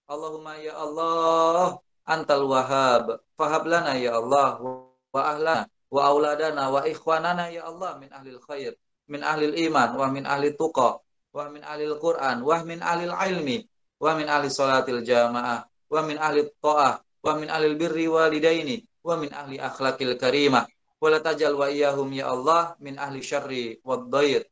[0.07, 7.51] Allahumma ya Allah antal wahhab fahab lana ya Allah wa ahlana wa auladana wa ikhwanana
[7.51, 8.79] ya Allah min ahlil khair
[9.11, 11.03] min ahlil iman wa min ahli tuqa
[11.35, 13.67] wa min ahlil Qur'an wa min ahlil ilmi
[13.99, 19.19] wa min ahli salatil jamaah wa min ahli ta'ah wa min ahlil birri walidaini wa
[19.19, 20.63] min ahli akhlaqil karimah
[21.03, 24.47] wala tajal wa iyahum ya Allah min ahli syarri wad dair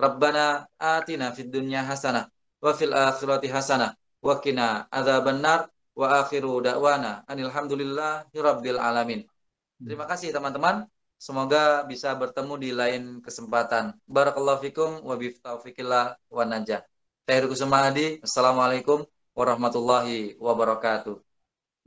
[0.00, 2.26] Rabbana atina fid dunya hasanah
[2.64, 3.92] wa fil akhirati hasanah
[4.24, 9.20] wa qina adzabannar wa akhiru da'wana alhamdulillahi rabbil alamin.
[9.76, 10.88] Terima kasih teman-teman.
[11.22, 13.94] Semoga bisa bertemu di lain kesempatan.
[14.10, 16.82] Barakallahu fikum wa biftaufillah wa najah.
[17.22, 18.18] Tahir Kusumahadi.
[18.26, 21.22] Assalamualaikum warahmatullahi wabarakatuh.